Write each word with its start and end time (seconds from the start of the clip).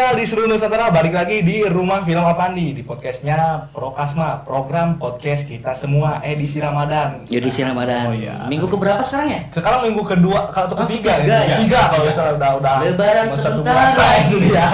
milenial 0.00 0.16
di 0.16 0.24
seluruh 0.24 0.48
Nusantara 0.48 0.88
balik 0.88 1.12
lagi 1.12 1.44
di 1.44 1.60
Rumah 1.60 2.08
Film 2.08 2.24
Apandi 2.24 2.72
di 2.72 2.80
podcastnya 2.80 3.68
Prokasma 3.68 4.40
program 4.48 4.96
podcast 4.96 5.44
kita 5.44 5.76
semua 5.76 6.24
edisi 6.24 6.56
Ramadan. 6.56 7.20
Edisi 7.28 7.60
Ramadan. 7.60 8.08
Oh, 8.08 8.16
iya. 8.16 8.48
Minggu 8.48 8.64
keberapa 8.64 9.04
sekarang 9.04 9.28
ya? 9.28 9.40
Sekarang 9.52 9.84
minggu 9.84 10.00
kedua 10.00 10.48
kalau 10.56 10.72
Oh, 10.72 10.88
ketiga, 10.88 11.20
ketiga 11.20 11.36
ya? 11.44 11.44
ya? 11.44 11.56
Tiga 11.60 11.80
kalau 11.92 12.08
nggak 12.08 12.16
salah 12.16 12.32
udah 12.32 12.50
udah. 12.56 12.72
Lebaran 12.80 13.26
sebentar 13.28 13.76
bulan. 13.76 13.92
lagi. 13.92 14.36
Iya. 14.40 14.68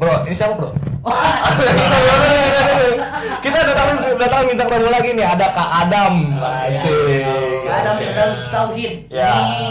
Bro, 0.00 0.14
ini 0.24 0.32
siapa 0.32 0.54
bro? 0.56 0.70
kita 3.44 3.58
datang 3.60 3.88
datang 4.16 4.42
minta 4.48 4.64
tamu 4.64 4.88
lagi 4.88 5.12
nih 5.12 5.26
ada 5.26 5.52
Kak 5.52 5.70
Adam. 5.84 6.14
Asik. 6.40 7.28
Kak 7.60 7.74
Adam 7.84 7.94
Firdaus 8.00 8.40
Tauhid. 8.48 9.04
Ya. 9.12 9.28
Ini 9.36 9.68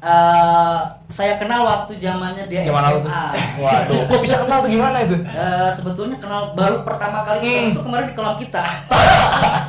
eh, 0.00 0.78
saya 1.08 1.36
kenal 1.36 1.62
waktu 1.62 1.92
zamannya 1.96 2.44
dia 2.46 2.64
Gimana? 2.64 2.88
SMA. 2.94 3.22
Waduh, 3.56 4.00
kok 4.06 4.20
bisa 4.20 4.36
kenal 4.38 4.58
tuh 4.60 4.70
gimana 4.70 4.96
itu? 5.00 5.16
Eh, 5.20 5.68
sebetulnya 5.70 6.16
kenal 6.16 6.52
baru 6.52 6.80
pertama 6.82 7.20
kali 7.20 7.38
ketemu 7.40 7.56
Hmm. 7.60 7.70
itu 7.70 7.80
kemarin 7.82 8.06
di 8.06 8.14
kolam 8.14 8.36
kita. 8.36 8.64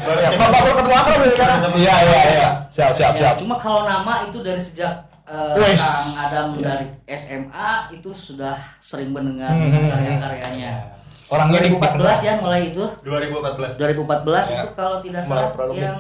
Ya, 0.02 0.30
Bapak 0.32 0.60
baru 0.62 0.74
ketemu 0.78 0.96
akrab 0.96 1.20
ya 1.20 1.30
sekarang? 1.32 1.60
Iya 1.76 1.96
iya 2.02 2.22
iya. 2.32 2.50
Siap 2.68 2.92
siap 2.94 3.14
Ya, 3.14 3.20
siap. 3.22 3.36
Cuma 3.38 3.56
kalau 3.56 3.84
nama 3.84 4.24
itu 4.24 4.40
dari 4.40 4.60
sejak 4.60 4.94
eh, 5.24 5.56
Wes. 5.56 5.80
Kang 5.80 6.16
Adam 6.22 6.48
Ya. 6.56 6.64
dari 6.66 6.88
SMA 7.08 7.70
itu 7.92 8.10
sudah 8.10 8.56
sering 8.80 9.12
mendengar 9.12 9.52
Hmm. 9.52 9.88
karya-karyanya. 9.88 11.00
Orangnya 11.28 11.60
di 11.62 11.72
2014 11.72 12.20
ya 12.22 12.34
mulai 12.38 12.62
itu. 12.68 12.84
2014 13.02 13.80
2014 13.80 14.46
Ya. 14.46 14.56
itu 14.58 14.68
kalau 14.74 15.00
tidak 15.00 15.24
salah 15.24 15.52
yang 15.72 16.00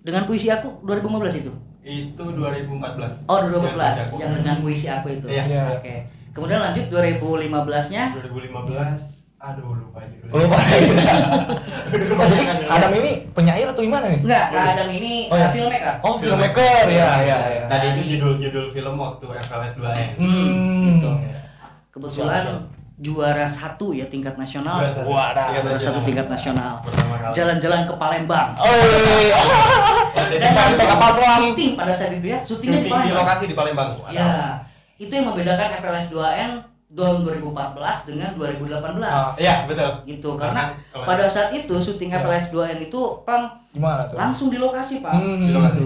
dengan 0.00 0.22
puisi 0.24 0.48
aku 0.48 0.84
2015 0.84 1.40
itu. 1.40 1.52
Itu 1.84 2.24
2014 2.24 3.28
Oh 3.28 3.38
2015 3.44 3.76
Yang 3.76 4.16
yang 4.16 4.32
dengan 4.34 4.56
puisi 4.58 4.86
aku 4.88 5.06
itu. 5.10 5.26
Iya. 5.28 5.44
Iya. 5.44 5.62
Oke. 5.76 5.96
Kemudian 6.32 6.58
lanjut 6.58 6.84
2015-nya 6.88 8.02
2015 8.16 9.12
aduh 9.38 9.76
lupa 9.76 10.00
judulnya 10.00 10.32
Lupa. 10.40 10.56
Oh, 12.16 12.26
jadi 12.26 12.44
Adam 12.64 12.92
ini 12.96 13.12
penyair 13.30 13.68
atau 13.68 13.84
gimana 13.84 14.08
nih? 14.08 14.24
enggak, 14.24 14.44
Adam 14.48 14.88
ini 14.88 15.28
Oh, 15.28 15.36
iya. 15.36 15.44
uh, 15.44 15.50
filmmaker. 15.52 15.94
Oh, 16.00 16.14
filmmaker. 16.16 16.84
Ya 16.88 17.10
ya 17.20 17.38
ya. 17.52 17.64
tadi 17.68 17.88
itu 18.00 18.16
judul-judul 18.16 18.72
film 18.72 18.94
waktu 18.96 19.24
FLS 19.44 19.72
2N 19.76 20.08
Hmm. 20.16 20.84
Gitu. 20.88 21.10
Kebetulan 21.92 22.44
juara 22.96 23.44
satu 23.44 23.92
ya 23.92 24.08
tingkat 24.08 24.34
nasional. 24.34 24.80
Juara 24.80 24.96
satu. 24.96 25.12
Iya, 25.52 25.60
Juara 25.60 25.78
satu 25.78 26.00
tingkat 26.00 26.26
nasional. 26.26 26.80
Jalan-jalan 27.30 27.80
ke 27.84 27.94
Palembang. 27.94 28.48
Oh 28.56 28.74
iya. 29.18 29.38
Dan 30.14 30.40
Sampai 30.42 30.56
langsung 30.58 30.88
kapal 30.90 31.10
selam. 31.12 31.38
syuting 31.40 31.70
pada 31.74 31.92
saat 31.92 32.12
itu 32.12 32.26
ya, 32.26 32.38
syutingnya 32.40 32.80
di 32.80 32.82
Syuting 32.82 32.84
di 32.84 32.90
Palembang. 32.90 33.18
lokasi 33.20 33.44
di 33.44 33.54
Palembang 33.54 33.88
Ya, 34.08 34.30
itu 34.96 35.10
yang 35.10 35.26
membedakan 35.26 35.68
FLS 35.76 36.06
2N 36.10 36.52
tahun 36.88 37.16
2014 37.20 38.06
dengan 38.06 38.30
2018. 38.32 39.02
Ah, 39.02 39.26
iya 39.36 39.54
betul 39.64 39.90
Gitu, 40.04 40.28
karena 40.34 40.62
Kalau- 40.88 41.02
pada 41.04 41.26
saat 41.26 41.50
itu 41.50 41.74
syuting 41.74 42.08
Ya. 42.08 42.18
FLS 42.20 42.50
2N 42.50 42.78
itu 42.80 43.00
Pang 43.22 43.50
Gimana 43.70 44.02
tuh? 44.04 44.14
langsung 44.14 44.48
di 44.48 44.56
lokasi, 44.56 44.98
Pak. 44.98 45.12
Hmm. 45.12 45.38
di 45.40 45.50
lokasi 45.50 45.82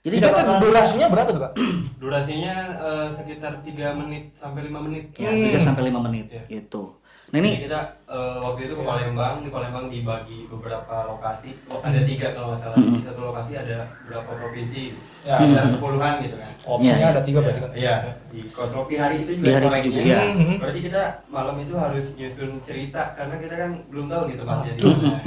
Jadi 0.00 0.16
Itu 0.16 0.30
kan 0.30 0.46
durasinya 0.56 1.06
berapa 1.10 1.28
tuh, 1.28 1.42
Kak? 1.42 1.52
durasinya 2.00 2.54
eh, 2.78 3.06
sekitar 3.10 3.58
3 3.60 3.66
menit 3.92 4.30
sampai 4.32 4.60
5 4.64 4.78
menit 4.80 5.04
ya, 5.12 5.28
Hmm. 5.28 5.42
3 5.42 5.58
sampai 5.58 5.82
5 5.84 5.98
menit 6.00 6.26
Iya. 6.28 6.42
gitu. 6.48 6.94
Nah, 7.26 7.42
Jadi 7.42 7.48
ini 7.50 7.66
kita 7.66 7.80
eh, 8.06 8.38
waktu 8.38 8.60
itu 8.64 8.74
ke 8.78 8.84
Palembang, 8.86 9.42
di 9.42 9.50
Palembang 9.50 9.90
dibagi 9.90 10.46
beberapa 10.46 11.10
lokasi. 11.10 11.58
Oh, 11.66 11.82
ada 11.82 11.98
tiga 12.00 12.30
kalau 12.30 12.54
nggak 12.54 12.62
salah. 12.62 12.78
Hmm. 12.78 12.94
Di 12.94 13.02
satu 13.02 13.20
lokasi 13.26 13.52
ada 13.58 13.76
beberapa 14.00 14.30
provinsi, 14.38 14.82
Ya, 15.26 15.34
ada 15.34 15.66
Hmm. 15.66 15.74
sepuluhan 15.74 16.12
gitu 16.22 16.38
kan. 16.38 16.50
Opsinya 16.62 16.94
Iya. 16.96 17.08
ada 17.10 17.22
tiga 17.26 17.38
berarti 17.42 17.60
kan? 17.60 17.70
Iya, 17.74 17.94
di 18.30 18.40
kontrol 18.48 18.86
di 18.86 18.94
hari 18.94 19.16
itu 19.26 19.30
juga 19.34 19.42
Di 19.42 19.52
hari 19.52 19.66
itu 19.66 19.88
juga, 19.90 20.00
iya. 20.00 20.20
Hmm. 20.22 20.56
Berarti 20.56 20.80
kita 20.80 21.02
malam 21.26 21.56
itu 21.58 21.74
harus 21.74 22.04
nyusun 22.14 22.50
cerita 22.62 23.02
karena 23.10 23.34
kita 23.36 23.54
kan 23.56 23.70
belum 23.90 24.06
tahu 24.06 24.22
nih 24.24 24.36
tempatnya 24.38 24.72
di 24.72 24.80
Aduh. 24.80 24.94
mana. 24.94 25.18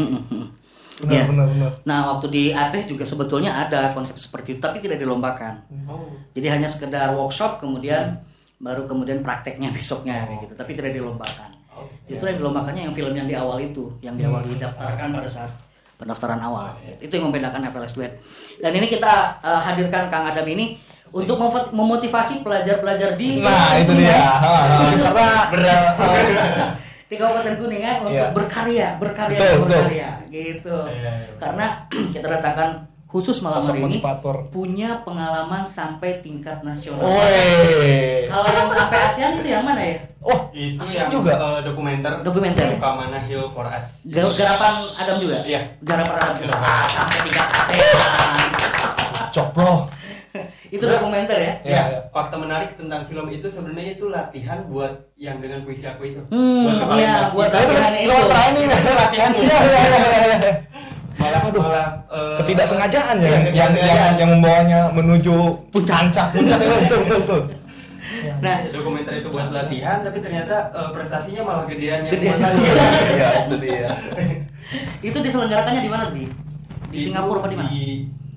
Benar 1.00 1.12
Iya. 1.12 1.24
benar 1.28 1.46
benar. 1.50 1.72
Nah, 1.84 2.00
waktu 2.10 2.28
di 2.28 2.44
Aceh 2.52 2.84
juga 2.86 3.04
sebetulnya 3.04 3.52
ada 3.58 3.92
konsep 3.92 4.16
seperti 4.16 4.56
itu, 4.56 4.62
tapi 4.62 4.80
tidak 4.80 5.00
dilombakan. 5.00 5.68
Oh, 5.84 6.08
Jadi 6.32 6.48
hanya 6.48 6.68
sekedar 6.68 7.12
workshop, 7.12 7.60
kemudian 7.60 8.24
baru 8.56 8.84
kemudian 8.84 9.20
prakteknya 9.20 9.68
besoknya 9.70 10.24
kayak 10.24 10.48
gitu, 10.48 10.56
tapi 10.56 10.72
tidak 10.74 10.96
dilombakan. 10.96 11.59
Justru 12.10 12.26
yang 12.34 12.38
dilombakannya 12.42 12.82
yang 12.90 12.94
film 12.98 13.14
yang 13.14 13.28
di 13.30 13.36
awal 13.38 13.62
itu, 13.62 13.86
yang 14.02 14.18
di 14.18 14.26
awal 14.26 14.42
didaftarkan 14.42 15.14
pada 15.14 15.30
saat 15.30 15.52
pendaftaran 15.96 16.42
awal. 16.42 16.74
Itu 16.98 17.14
yang 17.22 17.30
membedakan 17.30 17.70
FLS 17.70 17.94
Duet. 17.94 18.14
Dan 18.58 18.74
ini 18.74 18.90
kita 18.90 19.38
uh, 19.46 19.62
hadirkan 19.62 20.10
Kang 20.10 20.26
Adam 20.26 20.48
ini 20.50 20.80
untuk 21.14 21.38
memotivasi 21.70 22.42
pelajar-pelajar 22.42 23.14
di 23.14 23.42
Nah, 23.46 23.78
itu 23.78 23.94
dia. 23.94 24.42
Karena 25.06 25.30
berat. 25.54 25.94
di 27.10 27.18
Kabupaten 27.18 27.58
Kuningan 27.58 28.06
untuk 28.06 28.22
Iya. 28.22 28.34
berkarya, 28.38 28.88
berkarya, 29.02 29.40
Betul, 29.42 29.56
betul. 29.66 29.82
berkarya, 29.82 30.10
gitu. 30.30 30.78
Iya, 30.94 31.12
iya. 31.26 31.34
Karena 31.42 31.66
kita 32.14 32.28
datangkan 32.38 32.70
khusus 33.10 33.42
malam 33.42 33.58
Sosok 33.60 33.74
hari 33.74 33.80
ini 33.80 33.86
motivator. 33.98 34.36
punya 34.50 35.02
pengalaman 35.02 35.66
sampai 35.66 36.22
tingkat 36.22 36.62
nasional. 36.62 37.10
Kalau 38.24 38.46
yang 38.48 38.70
sampai 38.70 38.98
ASEAN 39.04 39.32
itu 39.36 39.50
yang 39.50 39.66
mana 39.66 39.82
ya? 39.82 39.98
Oh, 40.22 40.46
Itu 40.52 40.78
Asik 40.78 40.98
yang 41.00 41.10
juga. 41.12 41.34
eh, 41.34 41.62
dokumenter. 41.66 42.22
Dokumenter. 42.22 42.78
Kamana 42.78 43.18
Hill 43.20 43.50
for 43.50 43.66
Us. 43.66 44.06
Gar- 44.06 44.30
Garapan 44.32 44.74
Adam 44.96 45.18
juga? 45.18 45.42
Iya. 45.42 45.62
Garapan 45.82 46.16
Adam 46.16 46.36
juga. 46.38 46.54
Garapan. 46.54 46.70
Ah, 46.72 46.86
sampai 46.86 47.20
tingkat 47.26 47.48
ASEAN. 47.50 47.82
cok 49.30 49.48
bro. 49.52 49.74
itu 50.70 50.84
dokumenter 50.84 51.38
ya? 51.40 51.54
Iya, 51.64 51.82
Ya, 51.82 52.00
fakta 52.08 52.38
menarik 52.38 52.78
tentang 52.78 53.02
film 53.04 53.26
itu 53.28 53.46
sebenarnya 53.48 53.92
itu 53.92 54.06
latihan 54.08 54.62
buat 54.64 54.94
yang 55.16 55.38
dengan 55.38 55.66
puisi 55.66 55.82
aku 55.84 56.06
itu. 56.06 56.22
Hmm, 56.30 56.70
Buat 56.70 56.94
iya, 56.94 57.34
buat 57.34 57.50
Nah, 57.50 57.58
itu 57.58 57.74
latihan 57.74 57.94
itu. 57.96 58.14
nih. 58.62 58.94
Latihan. 58.94 59.32
Iya 59.34 59.58
iya 59.60 59.82
iya, 59.82 59.98
iya. 60.38 60.54
malah 61.20 61.42
Aduh. 61.46 61.62
malah 61.62 61.88
eh, 62.08 62.36
Ketidaksengajaan 62.40 63.16
ya 63.16 63.22
iya, 63.22 63.30
yang 63.30 63.44
yang 63.52 63.72
ketidaksengajaan. 63.76 64.14
yang 64.16 64.30
membawanya 64.34 64.80
menuju 64.90 65.36
puncak 65.70 66.00
puncak 66.08 66.28
itu 66.34 66.56
betul 66.56 67.00
betul 67.04 67.20
betul. 67.28 67.42
Nah, 68.40 68.56
dokumenter 68.72 69.14
itu 69.20 69.28
buat 69.28 69.52
latihan 69.52 70.00
tapi 70.02 70.18
ternyata 70.20 70.56
eh, 70.72 70.90
prestasinya 70.96 71.42
malah 71.44 71.64
gedean 71.68 72.08
yang 72.08 72.14
Gedean. 72.16 72.38
Iya, 72.40 73.30
itu 73.46 73.56
dia. 73.60 73.90
itu 75.12 75.18
diselenggarakannya 75.20 75.82
di 75.84 75.92
mana 75.92 76.04
tuh? 76.08 76.16
Di, 76.16 76.26
di 76.90 76.98
Singapura 76.98 77.44
apa 77.44 77.50
di 77.52 77.58
mana? 77.60 77.70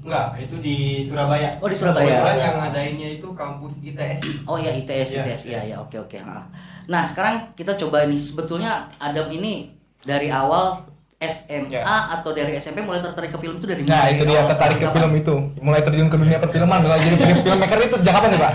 Enggak, 0.02 0.26
itu 0.42 0.56
di 0.58 0.76
Surabaya. 1.06 1.54
Oh, 1.62 1.70
di 1.70 1.76
Surabaya. 1.78 2.10
Kebetulan 2.10 2.36
yang 2.36 2.56
ngadainnya 2.58 3.08
itu 3.22 3.28
kampus 3.32 3.78
ITS. 3.78 4.20
Oh 4.50 4.58
ya 4.58 4.74
ITS 4.74 5.08
Iya, 5.14 5.22
ITS 5.22 5.42
iya 5.46 5.60
ya 5.62 5.76
oke 5.78 5.94
oke. 5.94 6.18
Ha. 6.18 6.42
Nah 6.90 7.06
sekarang 7.06 7.54
kita 7.54 7.78
coba 7.78 8.02
nih 8.10 8.18
sebetulnya 8.18 8.90
Adam 8.98 9.30
ini 9.30 9.70
dari 10.02 10.26
awal 10.26 10.82
SMA 11.22 11.70
Ya. 11.70 11.82
atau 12.12 12.30
dari 12.30 12.52
SMP 12.54 12.80
mulai 12.80 12.98
tertarik 12.98 13.30
ke 13.30 13.38
film 13.38 13.54
itu 13.54 13.64
dari 13.64 13.82
Nah, 13.82 14.02
dari 14.02 14.12
itu 14.12 14.22
dia 14.24 14.36
awal 14.36 14.50
tertarik 14.50 14.76
ke 14.76 14.88
film 14.90 15.12
itu. 15.14 15.34
Mulai 15.58 15.80
terjun 15.80 16.08
ke 16.08 16.16
dunia 16.16 16.38
perfilman, 16.38 16.78
mulai 16.82 16.98
jadi 17.00 17.16
film 17.16 17.38
filmmaker 17.40 17.78
itu 17.80 17.96
sejak 17.96 18.12
kapan 18.12 18.28
nih, 18.28 18.40
Pak? 18.40 18.52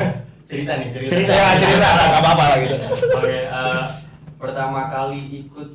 Cerita 0.47 0.71
nih, 0.75 0.87
cerita. 0.91 1.09
Cerita. 1.09 1.31
Ya, 1.33 1.47
cerita 1.55 1.87
lah, 1.89 2.05
enggak 2.05 2.21
apa-apa 2.21 2.43
lah 2.45 2.57
gitu. 2.59 2.75
Oke, 3.13 3.35
eh, 3.41 3.83
pertama 4.37 4.79
kali 4.87 5.21
ikut 5.41 5.69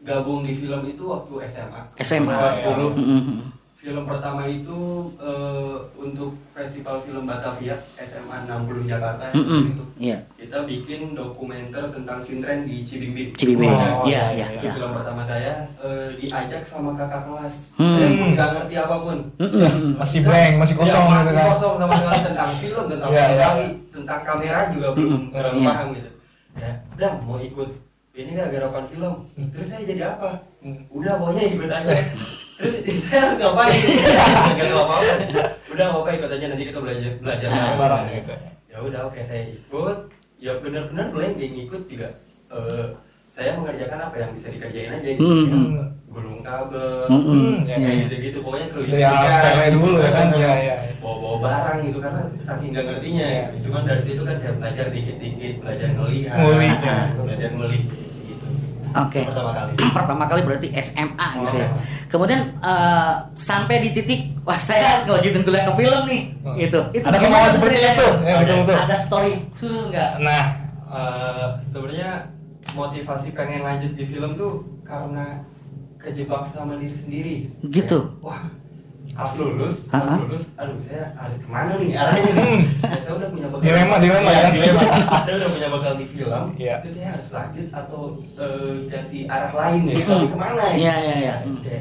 gabung 0.00 0.42
di 0.42 0.52
film 0.54 0.82
itu 0.84 1.02
waktu 1.04 1.32
SMA. 1.46 1.80
SMA. 1.96 2.30
Kelas 2.32 2.56
ya. 2.56 2.70
10. 2.70 2.90
Mm-mm. 2.92 3.38
Film 3.82 4.06
pertama 4.06 4.46
itu 4.46 4.78
eh, 5.18 5.74
untuk 5.98 6.38
Festival 6.48 7.02
Film 7.02 7.26
Batavia 7.26 7.74
SMA 7.98 8.46
60 8.46 8.86
Jakarta 8.86 9.34
Mm-mm. 9.34 9.62
itu. 9.68 9.82
Iya. 9.98 10.18
Kita 10.38 10.62
bikin 10.62 11.18
dokumenter 11.18 11.90
tentang 11.90 12.22
sintren 12.22 12.62
di 12.62 12.86
Cibimbing. 12.86 13.34
Cibimbing. 13.34 13.74
Oh, 13.74 14.06
Iya 14.06 14.30
iya, 14.30 14.46
iya 14.46 14.46
Itu 14.54 14.62
iya. 14.62 14.72
film 14.72 14.90
pertama 14.94 15.26
saya 15.26 15.66
eh, 15.82 16.14
diajak 16.14 16.62
sama 16.62 16.94
kakak 16.94 17.26
kelas. 17.26 17.74
Hmm. 17.74 17.98
Saya 17.98 18.08
pun 18.14 18.28
nggak 18.30 18.48
ngerti 18.54 18.74
apa 18.78 18.96
pun. 19.02 19.18
Mm-mm. 19.36 19.70
Masih 19.98 20.20
blank, 20.22 20.52
masih 20.62 20.74
kosong 20.78 21.02
Ya, 21.02 21.02
gitu 21.02 21.18
masih 21.18 21.34
kan. 21.34 21.46
kosong 21.50 21.74
sama 21.76 21.94
sekali 21.98 22.20
tentang 22.22 22.50
film, 22.62 22.84
tentang 22.86 23.10
Iya, 23.10 23.18
iya. 23.18 23.26
fotografi, 23.26 23.66
tentang 23.90 24.20
kamera 24.22 24.60
juga 24.70 24.88
belum 24.94 25.10
Mm-mm. 25.10 25.32
terlalu 25.34 25.58
Iya. 25.58 25.66
paham 25.66 25.86
gitu. 25.90 26.10
Ya, 26.54 26.70
udah 26.94 27.12
mau 27.20 27.38
ikut 27.40 27.70
ini 28.14 28.30
nggak 28.30 28.48
garapan 28.48 28.84
film. 28.86 29.14
Terus 29.50 29.66
saya 29.66 29.82
jadi 29.82 30.02
apa? 30.06 30.30
Udah 30.88 31.12
pokoknya 31.18 31.42
ikut 31.50 31.66
aja. 31.66 31.98
Terus 32.62 32.74
saya 33.02 33.20
harus 33.26 33.36
ngapain? 33.36 33.74
Nggak 34.54 34.66
tahu 34.70 34.78
apa 34.78 34.94
apa. 34.94 35.10
Udah 35.66 35.86
apa 35.90 36.10
ikut 36.14 36.30
aja 36.30 36.46
nanti 36.46 36.64
kita 36.64 36.78
belajar 36.78 37.10
belajar 37.18 37.48
Ah, 37.50 37.74
bareng 37.74 38.04
gitu. 38.12 38.34
Ya 38.70 38.76
udah 38.78 39.00
oke 39.04 39.20
saya 39.20 39.42
ikut. 39.50 39.98
Ya 40.38 40.52
benar-benar 40.58 41.06
blank 41.10 41.34
yang 41.36 41.54
ikut 41.56 41.82
juga. 41.86 42.08
eh, 42.52 42.86
saya 43.32 43.56
mengerjakan 43.56 43.98
apa 43.98 44.14
yang 44.14 44.30
bisa 44.36 44.46
dikerjain 44.46 44.92
aja 44.92 45.08
gitu. 45.08 45.24
Hmm, 45.24 45.72
Ya, 45.72 45.84
gulung 46.12 46.44
kabel, 46.44 47.08
Mm-mm. 47.08 47.64
ya, 47.64 47.80
kayak 47.80 47.88
Iya. 47.88 48.02
gitu-gitu 48.04 48.38
pokoknya 48.38 48.68
Dari 48.68 48.74
kelistrikan, 48.76 49.24
aspeknya 49.24 49.64
gitu. 49.64 49.76
dulu 49.80 49.96
ya 49.96 50.10
kan. 50.12 50.26
Iya, 50.30 50.52
iya. 50.60 50.76
bawa-bawa 51.00 51.36
barang 51.40 51.78
gitu 51.82 51.98
karena 51.98 52.22
saking 52.38 52.70
nggak 52.70 52.84
ngertinya 52.84 53.26
ya. 53.26 53.44
Cuman 53.58 53.82
dari 53.82 54.02
situ 54.04 54.20
kan 54.20 54.36
saya 54.36 54.52
belajar 54.52 54.86
dikit-dikit, 54.86 55.54
belajar 55.58 55.88
ngelihat, 55.90 56.36
Ngulik, 56.36 56.76
ya. 56.76 56.92
ya. 56.92 56.98
belajar 57.16 57.50
ngulik 57.56 57.82
Oke. 58.92 59.22
Pertama 59.24 59.50
kali. 59.52 59.72
Pertama 59.96 60.24
kali 60.28 60.40
berarti 60.44 60.68
SMA 60.78 61.28
gitu 61.40 61.56
ya. 61.56 61.68
Oh. 61.68 61.80
Kemudian 62.08 62.40
eh, 62.60 63.14
sampai 63.32 63.76
di 63.80 63.90
titik 63.92 64.20
wah 64.42 64.60
saya 64.60 64.96
harus 64.96 65.08
ngelanjutin 65.08 65.42
kuliah 65.42 65.64
ke 65.64 65.72
film 65.74 66.00
nih. 66.04 66.22
Oh. 66.44 66.54
Gitu. 66.54 66.80
Itu 66.92 67.06
Ada 67.08 67.18
gimana 67.18 67.26
kemauan 67.28 67.50
seperti 67.56 67.76
itu. 67.78 68.06
Ya, 68.22 68.34
betul 68.40 68.56
betul. 68.62 68.76
Ada 68.76 68.96
story 68.96 69.32
khusus 69.56 69.84
nggak? 69.88 70.12
Nah, 70.20 70.44
Eh, 70.92 71.48
sebenarnya 71.72 72.28
motivasi 72.76 73.32
pengen 73.32 73.64
lanjut 73.64 73.96
di 73.96 74.04
film 74.04 74.36
tuh 74.36 74.60
karena 74.84 75.40
kejebak 75.96 76.44
sama 76.52 76.76
diri 76.76 76.92
sendiri. 76.92 77.34
Gitu. 77.64 77.96
Kayak, 77.96 78.20
Wah, 78.20 78.44
pas 79.16 79.32
lulus, 79.40 79.88
pas 79.88 80.20
lulus, 80.20 80.52
aduh 80.60 80.76
saya 80.76 81.16
harus 81.16 81.40
ke 81.40 81.48
mana 81.48 81.80
nih 81.80 81.96
arahnya 82.00 82.32
Dilema, 83.62 83.96
dilema 84.02 84.30
Iya, 84.30 84.42
ya. 84.42 84.50
dilema. 84.50 84.82
Saya 85.24 85.34
udah 85.38 85.48
punya 85.54 85.68
bekal 85.70 85.94
di 85.94 86.06
film. 86.10 86.44
Iya. 86.58 86.74
Terus 86.82 86.94
saya 86.98 87.08
harus 87.14 87.28
lanjut 87.30 87.66
atau 87.70 88.02
eh, 88.34 88.72
ganti 88.90 89.18
arah 89.30 89.52
lain 89.54 89.80
ya? 89.86 89.94
Tapi 90.02 90.26
ke 90.26 90.36
mana 90.36 90.62
ya? 90.66 90.72
Iya, 90.74 90.94
iya, 90.98 91.14
iya. 91.22 91.34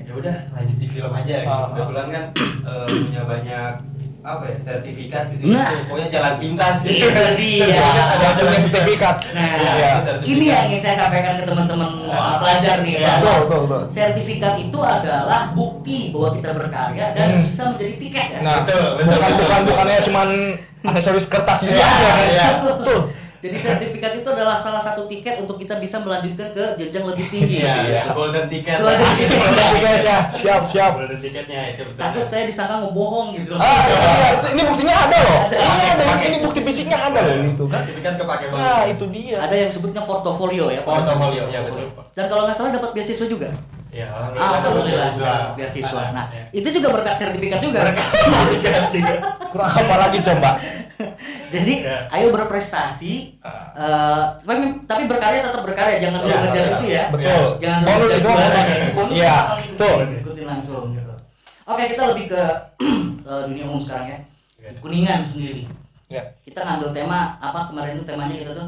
Ya 0.05 0.13
udah 0.13 0.35
lanjut 0.53 0.77
di 0.77 0.87
film 0.87 1.11
aja. 1.11 1.35
Gitu. 1.41 1.49
Ah, 1.49 1.57
ah. 1.57 1.65
Kebetulan 1.73 2.07
kan 2.13 2.23
eh, 2.69 2.85
punya 2.87 3.21
banyak 3.25 3.73
apa 4.21 4.45
ya 4.45 4.57
sertifikat 4.61 5.33
gitu, 5.33 5.49
Nah. 5.49 5.65
pokoknya 5.89 6.07
jalan 6.11 6.33
pintas 6.37 6.75
gitu. 6.85 7.09
Sertifikat 7.09 8.05
ada 8.05 8.25
Ada 8.29 8.37
punya 8.37 8.59
sertifikat. 8.61 9.15
Nah, 9.33 9.49
Iya. 9.57 9.91
sertifikat. 9.99 10.29
Ini 10.29 10.45
yang 10.45 10.63
ingin 10.69 10.79
saya 10.79 10.95
sampaikan 10.95 11.33
ke 11.35 11.43
teman-teman 11.43 11.89
uh, 12.05 12.37
pelajar 12.37 12.85
nih. 12.85 12.93
Iya, 12.95 13.17
bahwa 13.17 13.17
betul, 13.17 13.37
betul, 13.41 13.61
betul. 13.65 13.81
Sertifikat 13.89 14.53
itu 14.59 14.79
adalah 14.79 15.41
bukti 15.51 16.13
bahwa 16.13 16.29
kita 16.31 16.49
berkarya 16.53 17.05
dan 17.11 17.27
Hmm. 17.33 17.41
bisa 17.41 17.61
menjadi 17.67 17.93
tiket 17.97 18.27
ya. 18.29 18.39
Nah, 18.41 18.55
Betul, 18.61 18.85
betul. 18.93 19.09
bukan 19.11 19.31
bukan 19.41 19.61
bukannya 19.65 19.97
cuman 20.05 20.27
aksesoris 20.83 21.25
kertas 21.25 21.57
gitu 21.59 21.73
Iya, 21.73 21.81
aja 21.83 22.05
kan. 22.07 22.27
iya. 22.27 22.47
Betul. 22.61 22.99
Jadi 23.41 23.57
sertifikat 23.57 24.21
itu 24.21 24.29
adalah 24.29 24.61
salah 24.61 24.77
satu 24.77 25.09
tiket 25.09 25.41
untuk 25.41 25.57
kita 25.57 25.81
bisa 25.81 25.97
melanjutkan 25.97 26.53
ke 26.53 26.77
jenjang 26.77 27.09
lebih 27.09 27.25
tinggi. 27.25 27.65
Iya, 27.65 27.73
Iya. 27.89 28.01
itu 28.05 28.13
golden 28.13 28.45
ticket. 28.45 28.77
Golden 28.77 29.01
Asik 29.01 29.27
ticket. 29.27 29.49
tiketnya. 29.73 30.17
Siap, 30.29 30.61
siap. 30.61 30.91
Golden 30.93 31.17
ticketnya 31.17 31.61
itu 31.73 31.81
betul. 31.81 31.97
Takut 31.97 32.25
saya 32.29 32.43
disangka 32.45 32.85
ngebohong 32.85 33.33
gitu. 33.33 33.57
Ah, 33.57 33.81
iya, 33.89 34.27
itu, 34.37 34.47
ini 34.53 34.61
buktinya 34.61 34.95
ada 35.09 35.17
loh. 35.25 35.39
Ada. 35.49 35.55
Ini 35.57 35.81
ada, 35.89 36.05
ini 36.21 36.37
bukti 36.39 36.59
fisiknya 36.61 36.97
ada 37.01 37.19
loh 37.19 37.33
itu 37.41 37.65
kan. 37.65 37.81
Sertifikat 37.81 38.13
kepake 38.21 38.45
banget. 38.53 38.61
Nah, 38.61 38.81
itu 38.85 39.05
dia. 39.09 39.37
Ada 39.41 39.55
yang 39.57 39.71
sebutnya 39.73 40.01
portofolio 40.05 40.65
ya. 40.69 40.81
Portofolio, 40.85 41.43
ya, 41.49 41.59
betul. 41.65 41.89
Dan 42.13 42.25
kalau 42.29 42.45
nggak 42.45 42.53
salah 42.53 42.69
dapat 42.69 42.93
beasiswa 42.93 43.25
juga. 43.25 43.49
Ya, 43.91 44.07
Alhamdulillah 44.07 45.11
dapat 45.19 45.59
beasiswa. 45.59 46.15
Nah, 46.15 46.25
itu 46.55 46.63
juga 46.71 46.95
berkat 46.95 47.15
sertifikat 47.19 47.59
juga. 47.59 47.91
Kurang 49.51 49.67
apa 49.67 49.95
lagi 49.99 50.23
coba? 50.23 50.55
Jadi, 51.51 51.83
Ya. 51.83 52.07
ayo 52.07 52.31
berprestasi. 52.31 53.35
Ah. 53.43 53.75
eh, 53.75 54.23
tapi, 54.47 54.63
tapi 54.87 55.03
berkarya 55.11 55.43
tetap 55.43 55.67
berkarya, 55.67 55.99
jangan 55.99 56.23
dulu 56.23 56.31
Ya, 56.31 56.39
ngejar 56.39 56.63
ya. 56.63 56.71
itu 56.71 56.85
ya. 56.87 57.03
Betul. 57.11 57.43
Jangan 57.59 57.79
dulu 57.83 58.05
ngejar 58.07 58.21
bonus. 58.95 59.11
Iya, 59.11 59.35
betul. 59.75 59.97
ikutin 60.23 60.45
langsung 60.47 60.83
gitu. 60.95 61.13
Oke, 61.67 61.83
kita 61.91 62.03
lebih 62.15 62.25
ke 62.31 62.43
eh, 63.27 63.41
dunia 63.43 63.63
umum 63.67 63.81
sekarang 63.83 64.07
ya. 64.07 64.17
Ya. 64.61 64.69
Kuningan 64.79 65.19
sendiri. 65.19 65.67
Ya. 66.07 66.23
Kita 66.47 66.63
ngambil 66.63 66.95
tema 66.95 67.35
apa 67.39 67.67
kemarin 67.67 67.99
itu 67.99 68.05
temanya 68.07 68.35
kita 68.37 68.55
tuh 68.55 68.67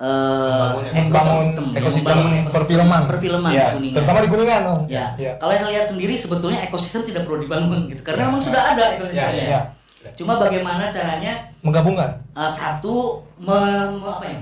eh 0.00 0.72
Membangun 0.96 1.36
ekosistem, 1.36 1.64
ekosistem 1.76 2.00
Membangun 2.02 2.32
ekosistem 2.34 2.56
perfilman. 2.56 3.02
perfilman 3.04 3.50
Ya, 3.50 3.66
Kuningan. 3.70 3.96
terutama 3.96 4.18
di 4.18 4.28
Kuningan 4.28 4.62
Om. 4.66 4.80
Ya. 4.88 5.06
Ya. 5.14 5.32
Kalau 5.36 5.52
saya 5.52 5.70
lihat 5.70 5.86
sendiri 5.86 6.14
sebetulnya 6.16 6.60
ekosistem 6.62 7.04
tidak 7.04 7.22
perlu 7.22 7.38
dibangun 7.38 7.84
gitu 7.86 8.00
karena 8.00 8.26
memang 8.26 8.40
sudah 8.40 8.72
ada 8.72 8.96
ekosistemnya. 8.96 9.44
Ya, 9.44 9.60
ya. 10.00 10.10
Cuma 10.14 10.36
bagaimana 10.36 10.88
caranya 10.88 11.52
Menggabungkan. 11.60 12.16
uh, 12.32 12.48
satu 12.48 13.20
me- 13.36 13.52
me- 13.92 14.08
apa 14.10 14.24
ya? 14.26 14.40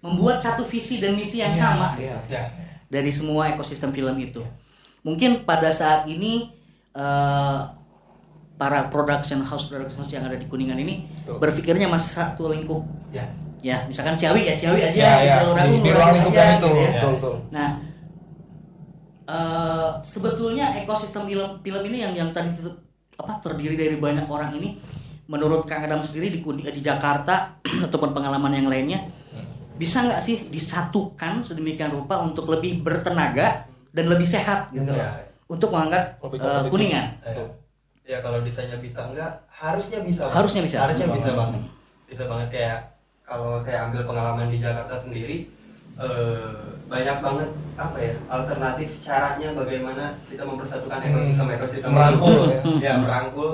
Membuat 0.00 0.42
satu 0.42 0.66
visi 0.66 0.98
dan 0.98 1.14
misi 1.14 1.38
yang 1.38 1.54
sama 1.54 1.94
Iya. 1.94 2.18
Ya. 2.26 2.50
dari 2.84 3.08
semua 3.08 3.46
ekosistem 3.48 3.88
film 3.88 4.18
itu. 4.18 4.42
Mungkin 5.00 5.46
pada 5.46 5.70
saat 5.70 6.06
ini 6.06 6.50
uh, 6.92 7.70
para 8.52 8.86
production 8.88 9.38
house 9.40 9.66
production 9.66 10.02
house 10.02 10.10
yang 10.10 10.22
ada 10.22 10.34
di 10.34 10.44
Kuningan 10.44 10.74
ini 10.76 11.06
Betul. 11.16 11.38
berpikirnya 11.38 11.86
masih 11.86 12.10
satu 12.12 12.50
lingkup. 12.50 12.82
Ya. 13.10 13.30
Ya, 13.62 13.78
misalkan 13.86 14.14
Ciawi 14.14 14.42
ya 14.42 14.54
Ciawi 14.54 14.80
aja, 14.82 14.98
Ya, 14.98 15.12
ya. 15.22 15.34
Jalur 15.38 15.54
Agung, 15.54 15.78
Di, 15.78 15.86
di 15.86 15.90
ruang 15.92 16.10
lingkup 16.12 16.32
itu. 16.32 16.42
gitu 16.52 16.68
ya. 16.74 16.90
Betul, 16.92 17.10
betul. 17.14 17.34
Nah, 17.48 17.68
eh, 19.24 19.90
sebetulnya 20.02 20.66
ekosistem 20.76 21.24
film 21.24 21.62
film 21.62 21.82
ini 21.84 21.98
yang 22.00 22.12
yang 22.12 22.28
tadi 22.30 22.52
itu 22.52 22.70
apa 23.14 23.38
terdiri 23.38 23.74
dari 23.74 23.96
banyak 23.96 24.26
orang 24.26 24.50
ini, 24.52 24.82
menurut 25.24 25.62
Kang 25.62 25.80
Adam 25.80 26.02
sendiri 26.02 26.28
di 26.28 26.42
Kuni- 26.42 26.66
di 26.66 26.82
Jakarta 26.82 27.54
ataupun 27.86 28.10
pengalaman 28.10 28.50
yang 28.52 28.66
lainnya, 28.66 29.06
bisa 29.72 30.02
nggak 30.02 30.18
sih 30.18 30.48
disatukan 30.48 31.40
sedemikian 31.40 31.90
rupa 31.90 32.18
untuk 32.18 32.50
lebih 32.50 32.82
bertenaga 32.82 33.62
dan 33.88 34.04
lebih 34.06 34.26
sehat 34.26 34.70
gitu, 34.70 34.90
Ya. 34.90 35.22
untuk 35.46 35.70
mengangkat 35.70 36.18
Lebih 36.18 36.36
eh, 36.36 36.42
kompetitif. 36.42 36.70
kuningan. 36.70 37.06
Ya. 37.22 37.46
Ya 38.02 38.18
kalau 38.18 38.42
ditanya 38.42 38.74
bisa 38.76 39.06
enggak, 39.06 39.30
harusnya 39.48 40.02
bisa. 40.02 40.26
Bang. 40.26 40.34
Harusnya 40.34 40.60
bisa. 40.60 40.76
Harusnya 40.82 41.06
bisa 41.08 41.30
Hmm. 41.30 41.38
banget. 41.38 41.62
Bisa 42.04 42.22
banget 42.26 42.48
kayak 42.50 42.78
kalau 43.32 43.64
saya 43.64 43.88
ambil 43.88 44.04
pengalaman 44.04 44.52
di 44.52 44.60
Jakarta 44.60 44.92
sendiri 44.94 45.48
eh, 45.96 46.52
banyak 46.84 47.16
banget 47.18 47.48
apa 47.74 47.96
ya 47.96 48.12
alternatif 48.28 49.00
caranya 49.00 49.56
bagaimana 49.56 50.04
kita 50.28 50.44
mempersatukan 50.44 51.00
Hmm. 51.00 51.08
ekosistem 51.10 51.48
ekosistem 51.50 51.90
Merangkul, 51.90 52.40
ya. 52.46 52.60
ya 52.76 52.94
merangkul 52.98 53.50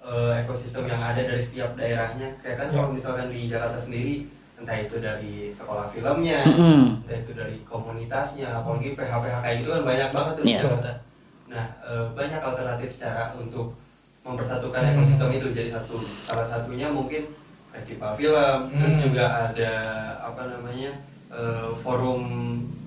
eh, 0.00 0.32
ekosistem 0.40 0.88
yang 0.88 0.96
ada 0.98 1.20
dari 1.20 1.36
setiap 1.38 1.76
daerahnya 1.76 2.32
kayak 2.40 2.56
kan 2.56 2.66
Ya. 2.66 2.74
kalau 2.74 2.88
misalkan 2.90 3.28
di 3.28 3.40
Jakarta 3.46 3.76
sendiri 3.78 4.24
entah 4.56 4.76
itu 4.78 4.96
dari 4.98 5.52
sekolah 5.52 5.88
filmnya 5.90 6.40
Mm-mm. 6.46 7.04
entah 7.04 7.18
itu 7.18 7.32
dari 7.34 7.60
komunitasnya 7.62 8.48
apalagi 8.54 8.92
PH-PH 8.92 9.34
kayak 9.38 9.56
gitu 9.58 9.68
kan 9.70 9.82
banyak 9.84 10.08
banget 10.10 10.32
tuh 10.32 10.42
di 10.42 10.48
Iya. 10.50 10.60
Jakarta 10.64 10.92
nah 11.46 11.66
eh, 11.82 12.04
banyak 12.10 12.40
alternatif 12.40 12.90
cara 12.96 13.36
untuk 13.36 13.76
mempersatukan 14.20 14.80
Hmm. 14.80 14.92
ekosistem 14.96 15.28
itu 15.34 15.46
jadi 15.52 15.68
satu 15.70 15.96
salah 16.18 16.48
satunya 16.48 16.88
mungkin 16.88 17.28
festival 17.70 18.10
film 18.14 18.58
terus 18.70 18.94
Hmm. 18.94 19.04
juga 19.04 19.24
ada 19.46 19.72
apa 20.20 20.42
namanya 20.48 20.90
eh, 21.28 21.68
forum 21.78 22.22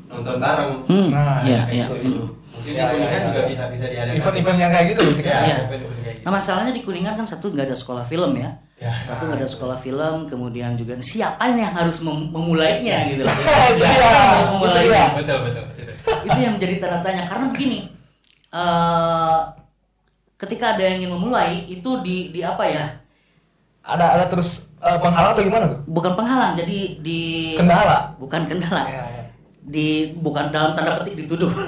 nonton 0.06 0.36
bareng 0.38 0.74
Hmm, 0.86 1.10
Nah, 1.10 1.40
ya, 1.42 1.64
kayak 1.64 1.74
ya. 1.74 1.86
gitu, 1.88 1.96
Hmm. 1.96 2.12
itu. 2.12 2.26
mungkin 2.54 2.72
Ya, 2.72 2.84
di 2.86 2.92
Kuningan 2.94 3.10
ya, 3.10 3.18
ya. 3.18 3.26
juga 3.26 3.42
bisa 3.48 3.64
bisa 3.68 3.86
diadakan 3.88 4.16
Event-event 4.16 4.58
yang 4.60 4.72
kayak 4.72 4.86
gitu 4.88 5.02
ya, 5.02 5.14
Iya. 5.16 5.58
kayak 5.66 5.80
gitu. 5.80 5.86
Nah 6.22 6.32
masalahnya 6.32 6.72
di 6.72 6.82
Kuningan 6.82 7.16
kan 7.16 7.26
satu 7.26 7.46
nggak 7.50 7.66
ada 7.66 7.76
sekolah 7.76 8.04
film 8.04 8.32
ya. 8.36 8.50
Ya. 8.78 8.92
Satu 9.02 9.26
nggak 9.26 9.40
ada 9.40 9.48
sekolah 9.48 9.78
film, 9.78 10.28
kemudian 10.28 10.76
juga 10.76 11.00
siapa 11.00 11.40
yang 11.48 11.72
harus 11.72 11.98
mem- 12.00 12.30
memulainya 12.30 13.10
gitu 13.10 13.24
loh. 13.24 13.32
Iya, 13.34 13.80
Siapa 13.80 14.04
yang 14.06 14.28
harus 14.30 14.44
itu 14.44 14.54
memulainya? 14.54 15.04
betul 15.16 15.38
betul 15.42 15.64
betul. 15.66 15.86
Itu 16.22 16.38
yang 16.38 16.54
menjadi 16.54 16.76
tanda 16.78 17.00
tanya 17.00 17.24
karena 17.24 17.46
begini. 17.50 17.80
eh 18.52 19.40
ketika 20.36 20.76
ada 20.76 20.84
yang 20.84 20.96
ingin 21.00 21.12
memulai 21.12 21.64
itu 21.66 21.90
di 22.02 22.30
di 22.30 22.40
apa 22.40 22.64
ya? 22.64 22.86
Ada 23.82 24.06
ada 24.14 24.26
terus 24.28 24.68
eh, 24.84 25.00
penghalang 25.00 25.32
atau 25.32 25.44
gimana 25.44 25.66
tuh? 25.66 25.80
Bukan 25.88 26.12
penghalang, 26.14 26.54
jadi 26.54 26.78
di 27.00 27.22
Kendala. 27.56 28.12
bukan 28.16 28.42
kendala. 28.44 28.84
Ya, 28.84 29.04
ya. 29.10 29.24
Di 29.64 29.88
bukan 30.16 30.52
dalam 30.52 30.72
tanda 30.74 31.00
petik 31.00 31.16
dituduh. 31.18 31.50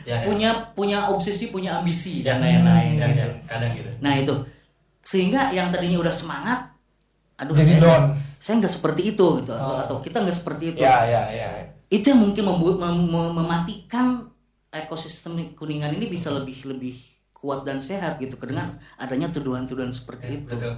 Ya, 0.00 0.16
ya. 0.16 0.26
punya 0.26 0.50
punya 0.74 0.98
obsesi, 1.06 1.48
punya 1.48 1.78
ambisi 1.78 2.26
Ya, 2.26 2.34
dan 2.34 2.42
lain-lain 2.42 2.98
ya, 2.98 3.06
gitu. 3.06 3.20
ya, 3.20 3.26
kadang 3.46 3.70
gitu 3.72 3.90
Nah 4.00 4.12
itu 4.16 4.34
sehingga 5.00 5.50
yang 5.50 5.70
tadinya 5.70 5.98
udah 5.98 6.10
semangat, 6.10 6.66
aduh 7.36 7.54
Jadi 7.54 7.78
saya 7.78 7.80
down. 7.80 8.04
saya 8.36 8.54
nggak 8.58 8.74
seperti 8.74 9.14
itu 9.14 9.26
gitu 9.38 9.50
atau, 9.50 9.70
Oh. 9.70 9.78
atau 9.78 9.96
kita 10.00 10.18
nggak 10.18 10.34
seperti 10.34 10.74
itu. 10.74 10.80
Ya, 10.80 11.06
ya, 11.06 11.22
ya. 11.30 11.48
Itu 11.86 12.10
yang 12.10 12.20
mungkin 12.20 12.42
membuat 12.42 12.76
mem- 12.80 13.06
mem- 13.06 13.34
mematikan 13.34 14.26
ekosistem 14.68 15.54
kuningan 15.54 15.90
ini 15.90 16.06
bisa 16.06 16.30
lebih 16.30 16.58
lebih 16.64 16.98
kuat 17.30 17.62
dan 17.62 17.78
sehat 17.78 18.18
gitu 18.18 18.34
dengan 18.36 18.74
adanya 18.96 19.30
tuduhan-tuduhan 19.30 19.90
seperti 19.90 20.26
Ya, 20.26 20.36
itu. 20.42 20.54
betul. 20.54 20.74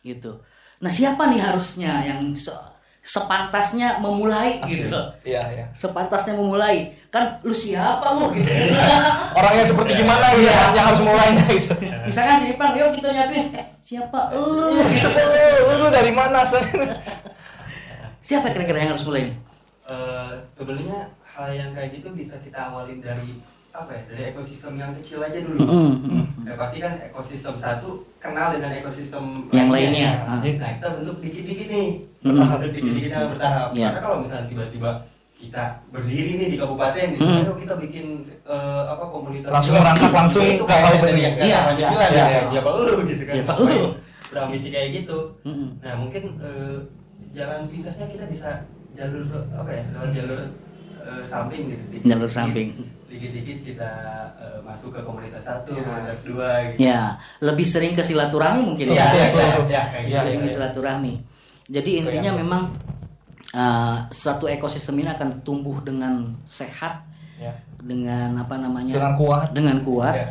Gitu. 0.00 0.32
Nah 0.80 0.88
siapa 0.88 1.28
nih 1.28 1.40
harusnya 1.40 2.00
yang 2.00 2.32
se- 2.32 2.56
sepantasnya 3.00 3.96
memulai 3.96 4.60
gitu 4.64 4.92
loh. 4.92 5.08
Iya, 5.24 5.40
iya. 5.50 5.66
Sepantasnya 5.72 6.36
memulai 6.36 6.92
kan 7.08 7.40
lu 7.40 7.52
siapa 7.52 8.12
lu 8.12 8.28
gitu. 8.32 8.48
Orang 9.40 9.52
yang 9.56 9.64
seperti 9.64 9.92
gimana 9.96 10.24
gitu 10.36 10.44
yang, 10.46 10.72
yang 10.72 10.86
harus 10.92 11.00
mulainya 11.00 11.44
gitu. 11.48 11.72
Misalkan 12.04 12.36
si 12.38 12.46
Ipang, 12.52 12.76
yuk 12.76 12.92
kita 12.92 13.08
nyatuin. 13.08 13.56
Eh, 13.56 13.66
siapa? 13.80 14.28
Lu. 14.36 14.44
Lu, 14.76 15.74
lu 15.80 15.86
dari 15.88 16.12
mana 16.12 16.44
Son? 16.44 16.60
Siapa 18.20 18.52
kira-kira 18.52 18.84
yang 18.84 18.92
harus 18.94 19.02
mulai 19.02 19.32
nih? 19.32 19.36
Eh, 19.90 20.32
sebenarnya 20.54 20.98
hal 21.24 21.50
yang 21.50 21.70
kayak 21.72 21.98
gitu 21.98 22.12
bisa 22.12 22.36
kita 22.38 22.68
awalin 22.70 23.00
dari 23.00 23.40
apa 23.70 23.90
ya 23.92 24.02
dari 24.04 24.22
ekosistem 24.28 24.74
yang 24.74 24.90
kecil 24.92 25.18
aja 25.20 25.38
dulu 25.38 25.58
Mm-mm, 25.58 25.90
mm-mm. 26.02 26.24
ya 26.42 26.54
pasti 26.54 26.78
kan 26.78 26.98
ekosistem 27.00 27.54
satu 27.54 27.88
kenal 28.18 28.50
dengan 28.50 28.74
ekosistem 28.74 29.46
Yang 29.48 29.68
lainnya, 29.70 30.10
ah. 30.24 30.42
nah 30.42 30.70
kita 30.74 30.88
bentuk 30.92 31.16
dikit-dikit 31.20 31.68
nih 31.68 31.88
bentuk 32.20 32.70
dikit-dikit 32.72 33.10
yang 33.10 33.30
bertahap 33.30 33.68
Ya. 33.72 33.86
karena 33.88 34.00
kalau 34.00 34.16
misalnya 34.20 34.46
tiba-tiba 34.46 34.90
kita 35.32 35.62
berdiri 35.88 36.30
nih 36.36 36.48
di 36.50 36.56
kabupaten 36.58 37.06
gitu, 37.14 37.22
Mm. 37.22 37.40
ayo 37.40 37.52
kita 37.56 37.74
bikin 37.78 38.06
eh, 38.42 38.82
apa 38.84 39.04
komunitas 39.06 39.48
Langsung 39.48 39.74
merangkak 39.76 40.12
langsung 40.12 40.44
Itu 40.44 40.60
ke 40.60 40.68
kayak 40.68 40.84
kabupaten. 40.84 41.16
yang 41.16 41.34
Iya, 41.38 41.46
iya, 41.46 41.60
bilang, 41.72 41.94
iya, 41.96 42.10
ya, 42.10 42.26
iya. 42.28 42.40
siapa 42.50 42.70
lu 42.74 42.94
gitu 43.06 43.22
kan 43.22 43.34
Siapa 43.38 43.52
lu? 43.56 43.80
berambisi 44.28 44.68
kayak 44.68 44.88
gitu 44.92 45.18
Mm-mm. 45.42 45.68
Nah 45.80 45.94
mungkin 45.96 46.22
eh, 46.38 46.76
jalan 47.30 47.60
pintasnya 47.66 48.06
kita 48.06 48.24
bisa 48.26 48.50
jalur 48.92 49.22
apa 49.48 49.70
ya 49.70 49.84
lewat 49.88 50.10
jalur 50.12 50.40
eh, 51.02 51.24
samping 51.24 51.62
gitu. 51.68 51.84
Dikit- 51.90 52.06
Jalur 52.06 52.24
dikit- 52.24 52.36
samping. 52.36 52.68
Dikit-dikit 53.10 53.58
kita 53.64 53.90
eh, 54.36 54.58
masuk 54.62 54.90
ke 54.90 55.00
komunitas 55.00 55.42
satu, 55.42 55.72
Ya. 55.72 55.82
komunitas 55.82 56.18
dua 56.22 56.48
gitu. 56.64 56.78
Ya, 56.80 57.00
lebih 57.40 57.66
sering 57.66 57.92
ke 57.92 58.00
silaturahmi 58.00 58.60
mungkin 58.62 58.86
Iya, 58.86 58.96
ya. 58.96 59.06
iya, 59.10 59.26
iya, 59.26 59.46
iya, 59.66 59.82
kayak 59.82 60.02
Lebih 60.02 60.10
gitu. 60.10 60.24
sering 60.24 60.40
ke 60.40 60.50
silaturahmi. 60.50 61.12
Jadi 61.66 61.90
intinya 61.98 62.30
memang 62.34 62.62
eh, 63.50 63.96
satu 64.08 64.46
ekosistem 64.46 64.94
ini 64.96 65.10
akan 65.10 65.42
tumbuh 65.42 65.82
dengan 65.82 66.22
sehat, 66.46 67.02
Ya. 67.34 67.50
dengan 67.76 68.38
apa 68.38 68.54
namanya? 68.54 68.94
Dengan 68.94 69.14
kuat. 69.18 69.50
Dengan 69.50 69.76
kuat. 69.82 70.14
Ya. 70.14 70.28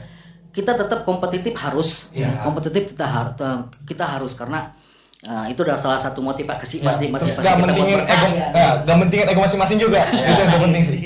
Kita 0.50 0.72
tetap 0.72 1.04
kompetitif 1.04 1.52
harus, 1.54 2.08
Ya. 2.10 2.32
kompetitif 2.42 2.96
kita 2.96 3.04
harus, 3.04 3.36
kita 3.84 4.08
harus 4.08 4.32
karena 4.34 4.72
eh, 5.20 5.46
itu 5.52 5.60
adalah 5.68 5.80
salah 5.80 6.00
satu 6.00 6.24
motivasi 6.24 6.80
pasti 6.80 7.06
Ya, 7.08 7.12
motivasi 7.12 7.36
Terus 7.40 7.46
gak 7.46 7.56
kita 7.60 7.66
buat 7.68 7.76
ego, 7.76 7.98
berkarya. 8.00 8.48
gak, 8.56 8.74
gak 8.88 8.98
mentingin 8.98 9.28
ego 9.28 9.42
masing-masing 9.44 9.80
juga. 9.80 10.02
itu 10.12 10.40
yang 10.40 10.64
penting 10.64 10.84
sih. 10.88 11.00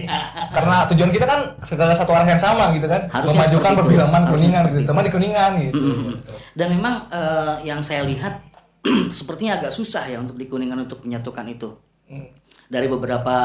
Karena 0.54 0.76
tujuan 0.94 1.10
kita 1.10 1.26
kan 1.26 1.40
segala 1.66 1.94
satu 1.98 2.12
arah 2.14 2.28
yang 2.30 2.42
sama 2.42 2.64
gitu 2.78 2.86
kan. 2.86 3.02
Harusnya 3.10 3.42
Memajukan 3.42 3.72
perfilman 3.74 4.22
kuningan 4.30 4.64
gitu. 4.70 4.78
itu. 4.78 4.88
Teman 4.90 5.04
di 5.04 5.12
kuningan 5.12 5.52
gitu. 5.66 5.74
Mm-mm. 5.78 6.14
Dan 6.54 6.68
memang 6.78 6.96
eh, 7.10 7.56
yang 7.66 7.82
saya 7.82 8.06
lihat 8.06 8.42
sepertinya 9.18 9.58
agak 9.64 9.72
susah 9.72 10.04
ya 10.12 10.20
untuk 10.20 10.36
di 10.36 10.46
Kuningan 10.46 10.84
untuk 10.84 11.02
menyatukan 11.08 11.48
itu. 11.48 11.72
Hmm. 12.12 12.28
Dari 12.68 12.86
beberapa 12.92 13.36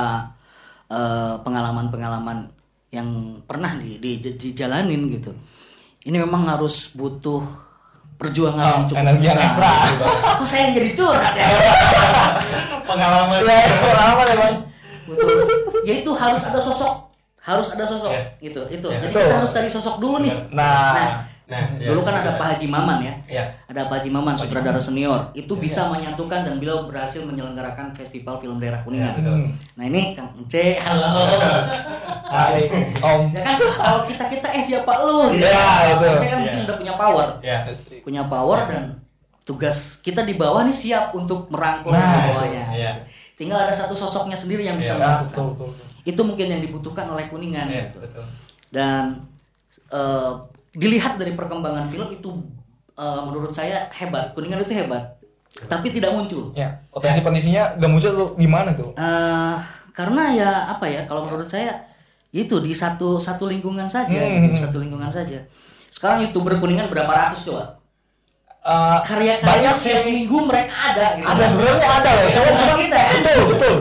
eh, 0.90 1.34
pengalaman-pengalaman 1.40 2.50
yang 2.90 3.40
pernah 3.44 3.76
di, 3.76 4.00
di, 4.00 4.18
dijalanin 4.34 5.12
gitu. 5.12 5.32
Ini 6.08 6.24
memang 6.24 6.48
harus 6.48 6.88
butuh 6.96 7.67
perjuangan 8.18 8.58
Oh, 8.60 8.70
yang 8.74 8.84
cukup 8.84 8.98
energi 9.00 9.24
yang 9.24 9.38
ekstra. 9.38 9.72
Kok 10.36 10.44
saya 10.44 10.60
yang 10.60 10.72
jadi 10.74 10.90
curhat 10.92 11.34
ya? 11.34 11.46
Pengalaman. 12.82 13.38
Ya, 13.40 13.58
pengalaman 13.80 14.24
ya 14.24 14.36
bang. 14.36 14.56
Betul. 15.06 15.28
Ya 15.86 15.94
itu 15.96 16.10
harus 16.12 16.42
ada 16.42 16.58
sosok, 16.58 16.92
harus 17.40 17.68
ada 17.70 17.84
sosok 17.84 18.12
Ya. 18.12 18.22
gitu. 18.40 18.60
Itu. 18.68 18.88
Ya, 18.88 18.98
Jadi 19.00 19.08
betul. 19.08 19.22
kita 19.24 19.36
harus 19.38 19.50
cari 19.50 19.68
sosok 19.68 19.94
dulu 19.96 20.16
nih. 20.20 20.34
Nah, 20.50 20.92
Nah, 20.92 21.08
ya, 21.48 21.88
Dulu 21.88 22.00
kan 22.02 22.14
ada 22.14 22.30
ya. 22.30 22.36
Pak 22.36 22.46
Haji 22.52 22.66
Maman 22.66 22.98
ya. 23.00 23.14
Ya. 23.26 23.44
Ada 23.64 23.88
Pak 23.88 23.98
Haji 23.98 24.10
Maman, 24.10 24.34
sutradara 24.34 24.76
senior. 24.76 25.32
Itu 25.32 25.56
bisa 25.56 25.88
menyatukan 25.88 26.44
dan 26.44 26.54
beliau 26.56 26.84
berhasil 26.84 27.20
menyelenggarakan 27.20 27.90
festival 27.92 28.36
film 28.36 28.56
daerah 28.58 28.80
Kuningan. 28.80 29.16
Ya, 29.16 29.18
betul. 29.18 29.36
Nah 29.74 29.84
ini 29.84 30.12
Kang 30.12 30.30
Ence, 30.34 30.76
halo. 30.78 31.08
Hai, 32.28 32.68
Om. 32.94 33.32
ya 33.32 33.40
kan 33.40 33.56
kalau 33.74 34.00
kita 34.04 34.24
kita 34.28 34.48
eh 34.50 34.60
siapa 34.62 34.92
lu? 35.00 35.32
Ya, 35.34 35.64
itu. 35.90 36.04
Ence 36.06 36.26
kan 36.26 36.38
Ya. 36.38 36.42
mungkin 36.44 36.60
udah 36.62 36.76
punya 36.76 36.94
power, 36.94 37.28
Ya. 37.40 37.58
punya 37.98 38.22
power 38.24 38.58
dan 38.64 38.82
tugas 39.42 39.96
kita 39.98 40.22
di 40.22 40.36
bawah 40.36 40.60
nih 40.62 40.76
siap 40.76 41.10
untuk 41.10 41.48
merangkul 41.48 41.88
Nah, 41.88 42.04
di 42.20 42.28
bawahnya. 42.28 42.64
iya. 42.70 42.92
Tinggal 43.32 43.64
ada 43.64 43.72
satu 43.72 43.96
sosoknya 43.96 44.36
sendiri 44.36 44.60
yang 44.62 44.76
bisa 44.76 44.92
Iya, 44.92 45.00
Ya, 45.00 45.08
menentukan. 45.16 45.56
betul, 45.56 45.72
betul. 45.72 45.86
Itu 46.04 46.20
mungkin 46.22 46.46
yang 46.48 46.60
dibutuhkan 46.60 47.08
oleh 47.08 47.24
Kuningan. 47.26 47.64
Ya, 47.66 47.88
gitu. 47.88 47.98
betul. 47.98 48.24
dan 48.68 49.24
eh, 49.88 50.32
dilihat 50.78 51.18
dari 51.18 51.34
perkembangan 51.34 51.90
film 51.90 52.08
itu 52.08 52.30
eh, 52.94 53.20
menurut 53.20 53.50
saya 53.50 53.90
hebat 53.90 54.30
kuningan 54.32 54.62
itu 54.62 54.72
hebat 54.72 55.18
tapi 55.66 55.88
tidak 55.88 56.12
muncul 56.12 56.52
Ya, 56.52 56.78
potensi 56.88 57.18
kondisinya 57.18 57.74
gak 57.74 57.90
muncul 57.90 58.12
tuh 58.12 58.28
gimana 58.36 58.70
tuh? 58.72 58.94
Eh, 58.94 59.56
karena 59.90 60.22
ya 60.30 60.50
apa 60.70 60.86
ya 60.86 61.02
kalau 61.04 61.26
menurut 61.26 61.44
saya 61.44 61.82
itu 62.30 62.60
di 62.60 62.70
satu 62.70 63.18
satu 63.18 63.44
lingkungan 63.44 63.88
saja 63.88 64.14
Hmm. 64.14 64.46
di 64.46 64.54
satu 64.54 64.78
lingkungan 64.78 65.08
saja 65.08 65.42
sekarang 65.88 66.22
youtuber 66.22 66.56
kuningan 66.56 66.86
berapa 66.86 67.10
ratus 67.10 67.44
coba 67.44 67.74
Eh, 68.58 68.98
karya-karya 69.00 69.70
setiap 69.70 70.04
minggu 70.04 70.44
mereka 70.44 70.74
ada 70.92 71.16
gitu. 71.16 71.24
Ada 71.24 71.44
sebenarnya 71.48 71.88
ada 71.88 72.10
loh. 72.12 72.28
Cuma 72.28 72.50
cuma 72.52 72.74
kita 72.76 72.96
ya. 72.98 73.10
betul 73.16 73.38
betul. 73.48 73.74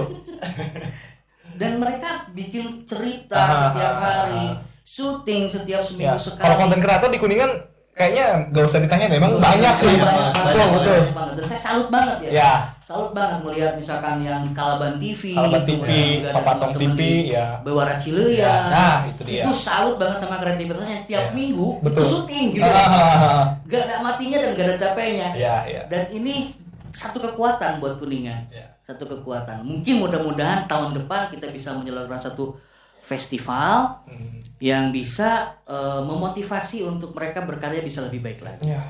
dan 1.57 1.71
mereka 1.75 2.09
bikin 2.31 2.85
cerita 2.85 3.35
setiap 3.35 3.95
hari. 3.97 4.45
Syuting 4.87 5.43
setiap 5.45 5.83
Ya, 5.83 5.85
seminggu 5.85 6.15
sekali 6.17 6.39
kalau 6.39 6.55
konten 6.57 6.79
kreator 6.79 7.09
di 7.11 7.19
kuningan 7.19 7.51
kayaknya 7.91 8.25
gak 8.53 8.63
usah 8.63 8.79
ditanya 8.79 9.09
deh, 9.09 9.17
emang 9.17 9.35
banyak 9.35 9.73
sih. 9.75 9.89
banyak, 9.89 10.29
Betul 10.31 10.45
banyak, 10.53 10.69
betul. 10.71 10.93
banyak 10.95 11.15
banget. 11.17 11.33
Dan 11.33 11.43
saya 11.43 11.59
salut 11.59 11.87
banget 11.89 12.17
ya. 12.21 12.29
Ya. 12.31 12.51
Salut 12.79 13.11
banget 13.11 13.37
melihat 13.41 13.73
misalkan 13.73 14.21
yang 14.21 14.53
Kalaban 14.53 14.95
TV, 14.95 15.33
Kalaban 15.33 15.63
TV, 15.65 15.87
Papatong 16.23 16.71
TV, 16.71 16.99
ya. 17.27 17.57
Bewara 17.65 17.97
Cileya. 17.97 18.37
Ya, 18.37 18.53
nah, 18.69 18.97
itu 19.03 19.21
dia. 19.25 19.41
Itu 19.41 19.51
salut 19.51 19.97
banget 19.97 20.21
sama 20.21 20.37
kreativitasnya 20.37 21.03
tiap 21.03 21.25
Ya. 21.25 21.33
minggu 21.33 21.67
Betul. 21.81 21.99
itu 21.99 22.03
syuting 22.07 22.47
gitu. 22.53 22.69
Ah, 22.69 23.43
Gak 23.65 23.81
ada 23.83 23.95
matinya 23.99 24.37
dan 24.39 24.49
gak 24.53 24.65
ada 24.65 24.75
capeknya. 24.77 25.27
Ya, 25.33 25.55
ya. 25.65 25.81
Dan 25.89 26.03
ini 26.13 26.53
satu 26.93 27.17
kekuatan 27.19 27.81
buat 27.81 27.97
Kuningan. 27.97 28.45
Ya. 28.47 28.77
Satu 28.85 29.03
kekuatan. 29.03 29.65
Mungkin 29.65 29.99
mudah-mudahan 29.99 30.63
tahun 30.63 30.95
depan 30.95 31.27
kita 31.27 31.49
bisa 31.49 31.73
menyelenggarakan 31.73 32.23
satu 32.23 32.55
festival 33.01 34.05
Hmm. 34.05 34.37
Yang 34.59 34.89
bisa 34.89 35.29
eh, 35.63 36.01
memotivasi 36.01 36.81
untuk 36.81 37.13
mereka 37.13 37.41
berkarya 37.41 37.79
bisa 37.79 38.01
lebih 38.01 38.21
baik 38.21 38.41
lagi 38.41 38.65
Ya. 38.67 38.81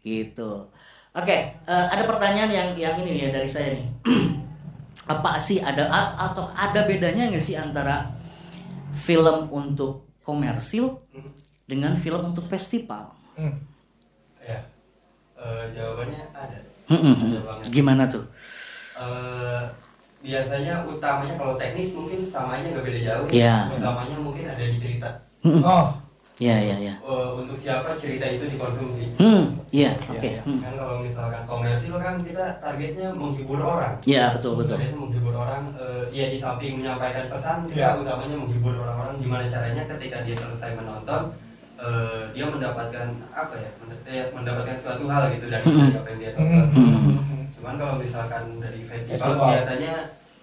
gitu 0.00 0.68
oke 1.10 1.36
eh, 1.60 1.86
ada 1.86 2.04
pertanyaan 2.04 2.48
yang 2.48 2.68
yang 2.74 2.94
ini 2.98 3.10
nih 3.12 3.22
ya 3.22 3.30
dari 3.32 3.46
saya 3.46 3.72
nih 3.72 3.86
apa 5.06 5.36
sih 5.36 5.58
ada 5.58 5.88
atau 6.14 6.48
ada 6.48 6.84
bedanya 6.84 7.28
nggak 7.28 7.40
sih 7.42 7.54
antara 7.54 8.08
film 8.94 9.48
untuk 9.48 10.08
komersil 10.20 11.00
dengan 11.62 11.92
film 11.94 12.20
untuk 12.26 12.44
festival 12.44 13.12
Hmm. 13.34 13.50
Ya. 14.38 14.62
Eh, 15.34 15.64
jawabannya 15.74 16.22
ada. 16.30 16.54
Mm-mm. 16.86 17.12
Ada 17.26 17.40
banget. 17.42 17.64
gimana 17.68 18.04
tuh 18.06 18.22
Eh, 18.94 19.64
biasanya 20.24 20.74
utamanya 20.82 21.34
kalau 21.36 21.54
teknis 21.54 21.92
mungkin 21.92 22.24
samanya 22.24 22.72
nggak 22.72 22.80
beda 22.82 23.00
jauh. 23.02 23.26
Iya. 23.28 23.56
Utamanya 23.70 24.16
mungkin 24.18 24.44
ada 24.48 24.64
di 24.64 24.76
cerita. 24.78 25.08
Mm-mm. 25.44 25.60
Oh, 25.60 25.92
ya 26.34 26.56
ya 26.58 26.76
ya 26.80 26.94
Eh, 26.96 27.28
untuk 27.36 27.52
siapa 27.54 27.92
cerita 27.94 28.24
itu 28.26 28.48
dikonsumsi. 28.48 29.04
hmm 29.14 29.44
iya 29.70 29.92
Iya, 29.94 30.10
oke 30.10 30.28
iya. 30.30 30.42
Hmm. 30.42 30.58
Kan 30.58 30.74
kalau 30.74 30.96
misalkan 30.98 31.42
komersil 31.44 31.94
kan 31.96 32.16
kita 32.18 32.44
targetnya 32.58 33.12
menghibur 33.12 33.60
orang. 33.60 34.00
ya 34.02 34.32
betul 34.32 34.56
betul 34.56 34.80
Targetnya 34.80 34.96
menghibur 34.98 35.34
orang. 35.36 35.62
eh, 35.76 36.02
ya 36.10 36.24
di 36.26 36.38
samping 36.38 36.80
menyampaikan 36.80 37.28
pesan, 37.28 37.56
Ya. 37.68 37.92
kita 37.92 38.00
utamanya 38.00 38.36
menghibur 38.36 38.72
orang-orang. 38.74 39.14
Gimana 39.18 39.44
caranya 39.46 39.82
ketika 39.86 40.16
dia 40.22 40.34
selesai 40.34 40.70
menonton, 40.74 41.22
eh, 41.76 42.22
dia 42.32 42.46
mendapatkan 42.48 43.06
apa 43.30 43.54
ya? 43.54 43.70
mend- 43.78 43.92
Mendapatkan 44.32 44.76
suatu 44.76 45.04
hal 45.06 45.22
gitu 45.30 45.46
dari 45.46 45.64
apa 45.92 46.08
yang 46.08 46.18
dia 46.18 46.30
tonton. 46.32 46.64
Hmm. 46.72 47.43
Cuman 47.64 47.80
kalau 47.80 47.96
misalkan 47.96 48.60
dari 48.60 48.84
festival, 48.84 49.16
Festival. 49.16 49.48
biasanya 49.48 49.94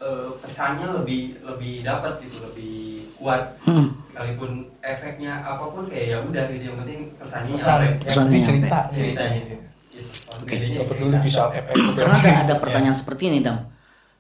eh, 0.02 0.30
pesannya 0.42 0.88
lebih 0.98 1.22
lebih 1.40 1.74
dapat 1.86 2.18
gitu, 2.20 2.42
lebih 2.42 3.06
kuat. 3.14 3.62
Hmm. 3.62 3.94
Sekalipun 4.02 4.52
efeknya 4.82 5.38
apa 5.40 5.70
pun 5.70 5.86
kayak 5.86 6.06
ya 6.08 6.18
udah 6.20 6.44
gitu 6.50 6.64
yang 6.66 6.78
penting 6.82 7.00
pesannya 7.14 7.54
pesan 7.54 7.70
nyampe. 7.70 7.86
yang 7.86 7.96
Pesannya 8.02 8.34
di 8.34 8.42
cerita 8.42 8.66
nyampe. 8.82 8.96
ceritanya. 8.98 9.40
Gitu. 9.46 9.56
Oke. 10.34 10.50
Bedanya 10.50 10.68
di 10.74 10.88
peduli 10.90 11.10
cerita. 11.12 11.22
bisa 11.22 11.42
efek 11.54 11.74
Karena 11.94 12.16
ada, 12.18 12.32
ada 12.42 12.50
Ya. 12.50 12.58
pertanyaan 12.58 12.98
seperti 12.98 13.24
ini, 13.30 13.40
Dam. 13.40 13.58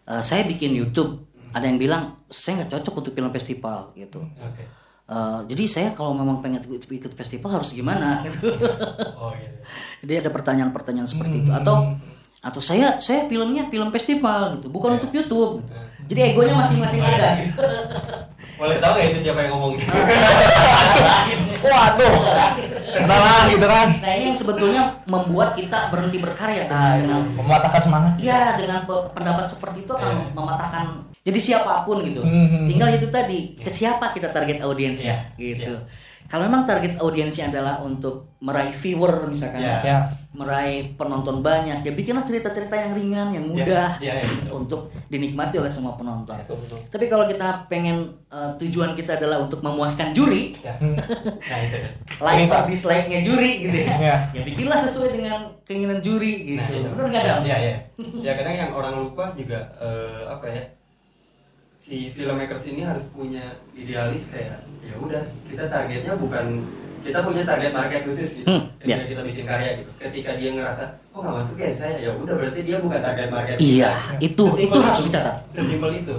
Eh, 0.04 0.22
saya 0.22 0.46
bikin 0.46 0.72
YouTube, 0.72 1.12
ada 1.50 1.66
yang 1.66 1.82
bilang 1.82 2.04
saya 2.30 2.62
nggak 2.62 2.72
cocok 2.72 2.94
untuk 3.00 3.14
film 3.18 3.34
festival 3.34 3.90
gitu. 3.96 4.22
Oke. 4.38 4.64
Eh, 5.10 5.40
jadi 5.50 5.64
saya 5.66 5.90
kalau 5.92 6.14
memang 6.14 6.38
pengen 6.40 6.62
ikut, 6.64 6.86
ikut 6.86 7.14
festival 7.16 7.58
harus 7.58 7.74
gimana 7.74 8.22
gitu. 8.24 8.54
Oh 9.18 9.34
iya. 9.34 9.50
jadi 10.06 10.14
ada 10.22 10.30
pertanyaan-pertanyaan 10.30 11.10
seperti 11.10 11.42
itu 11.42 11.50
atau 11.52 11.98
atau 12.42 12.58
saya 12.58 12.98
saya 12.98 13.26
filmnya 13.26 13.70
film 13.70 13.90
festival 13.90 14.58
gitu, 14.58 14.68
bukan 14.68 14.90
Ya. 14.92 14.96
untuk 14.98 15.12
YouTube. 15.12 15.54
gitu. 15.62 15.74
Jadi 16.10 16.20
egonya 16.28 16.56
masing-masing 16.56 17.00
ada 17.00 17.30
gitu. 17.40 17.62
Boleh 18.60 18.78
tahu 18.78 18.92
nggak 18.94 19.08
itu 19.08 19.20
siapa 19.24 19.40
yang 19.42 19.52
ngomong? 19.54 19.74
Waduh. 21.64 22.14
Kenalan 22.92 23.46
gitu 23.50 23.66
kan. 23.66 23.88
Nah 23.96 24.12
ini 24.12 24.24
yang 24.28 24.38
sebetulnya 24.38 24.82
membuat 25.06 25.56
kita 25.56 25.88
berhenti 25.88 26.18
berkarya 26.20 26.68
Nah, 26.68 26.68
dengan, 26.68 26.92
itu 26.92 27.02
dengan 27.02 27.22
mematahkan 27.40 27.82
semangat. 27.82 28.14
Iya, 28.20 28.44
dengan 28.58 28.80
pe- 28.84 29.08
pendapat 29.14 29.46
seperti 29.48 29.78
itu 29.82 29.92
akan 29.92 30.12
Iya. 30.12 30.26
mematahkan. 30.36 30.86
Jadi 31.22 31.40
siapa 31.40 31.86
pun 31.86 32.02
gitu. 32.02 32.22
Mhm. 32.22 32.66
Tinggal 32.68 32.90
itu 32.92 33.08
tadi 33.08 33.40
ke 33.56 33.70
siapa 33.70 34.12
kita 34.12 34.30
target 34.30 34.60
audiensnya 34.60 35.32
Iya, 35.38 35.46
gitu. 35.56 35.74
iya. 35.78 36.10
Kalau 36.32 36.48
memang 36.48 36.64
target 36.64 36.96
audiensnya 36.96 37.52
adalah 37.52 37.78
untuk 37.78 38.32
meraih 38.40 38.72
viewer 38.72 39.28
misalkan, 39.28 39.60
Iya. 39.60 39.84
Ya. 39.84 40.00
meraih 40.32 40.96
penonton 40.96 41.44
banyak, 41.44 41.84
ya 41.84 41.92
bikinlah 41.92 42.24
cerita-cerita 42.24 42.72
yang 42.72 42.96
ringan, 42.96 43.28
yang 43.30 43.44
mudah 43.44 44.00
Iya, 44.00 44.24
iya, 44.24 44.32
betul. 44.32 44.52
untuk 44.58 44.82
dinikmati 45.06 45.60
oleh 45.60 45.68
semua 45.68 45.94
penonton. 45.94 46.40
Betul, 46.40 46.56
betul. 46.58 46.80
Tapi 46.88 47.06
kalau 47.06 47.28
kita 47.28 47.68
pengen 47.68 47.98
eh, 48.26 48.50
tujuan 48.58 48.96
kita 48.96 49.20
adalah 49.20 49.38
untuk 49.38 49.60
memuaskan 49.60 50.10
juri, 50.12 50.56
Ya. 50.58 50.72
Hmm. 50.74 50.96
Nah 51.52 51.60
itu. 51.60 51.78
like 52.18 52.48
or 52.48 52.64
dislike-nya 52.64 53.20
juri 53.22 53.52
gitu 53.62 53.78
ya. 53.78 53.94
Iya. 54.00 54.16
Ya 54.32 54.42
bikinlah 54.42 54.80
sesuai 54.80 55.10
dengan 55.12 55.38
keinginan 55.62 56.00
juri 56.00 56.48
gitu. 56.50 56.72
Nah. 56.80 56.96
Benar 56.96 57.08
nggak 57.12 57.24
Dam? 57.24 57.42
Iya 57.44 57.58
iya. 57.60 57.74
Ya 58.24 58.32
kadang 58.34 58.56
yang 58.56 58.72
orang 58.72 58.96
lupa 58.98 59.36
juga 59.36 59.60
eh, 59.78 60.24
apa 60.26 60.48
ya? 60.48 60.64
Si 61.82 62.14
filmmakers 62.14 62.62
ini 62.70 62.86
harus 62.86 63.10
punya 63.10 63.42
idealis 63.74 64.30
kayak 64.30 64.62
ya 64.86 64.94
udah 64.96 65.18
kita 65.50 65.66
targetnya 65.66 66.14
bukan 66.14 66.62
kita 67.02 67.26
punya 67.26 67.42
target 67.42 67.74
market 67.74 68.06
khusus 68.06 68.38
gitu. 68.38 68.46
Hmm, 68.46 68.70
Ketika 68.78 69.02
iya. 69.02 69.10
kita 69.10 69.22
bikin 69.26 69.46
karya 69.50 69.70
gitu. 69.82 69.90
Ketika 69.98 70.38
dia 70.38 70.50
ngerasa 70.54 70.84
oh 71.10 71.20
nggak 71.20 71.36
masuk 71.42 71.56
ya 71.58 71.74
saya 71.74 71.96
ya 71.98 72.14
udah 72.14 72.38
berarti 72.38 72.62
dia 72.62 72.78
bukan 72.78 73.02
target 73.02 73.28
market. 73.28 73.56
Iya, 73.58 73.92
kita. 73.98 74.22
itu 74.22 74.44
Sesimpel 74.46 74.62
itu 74.62 74.78
harus 74.78 75.02
dicatat. 75.02 75.36
Sesimpel 75.52 75.92
itu. 75.98 76.16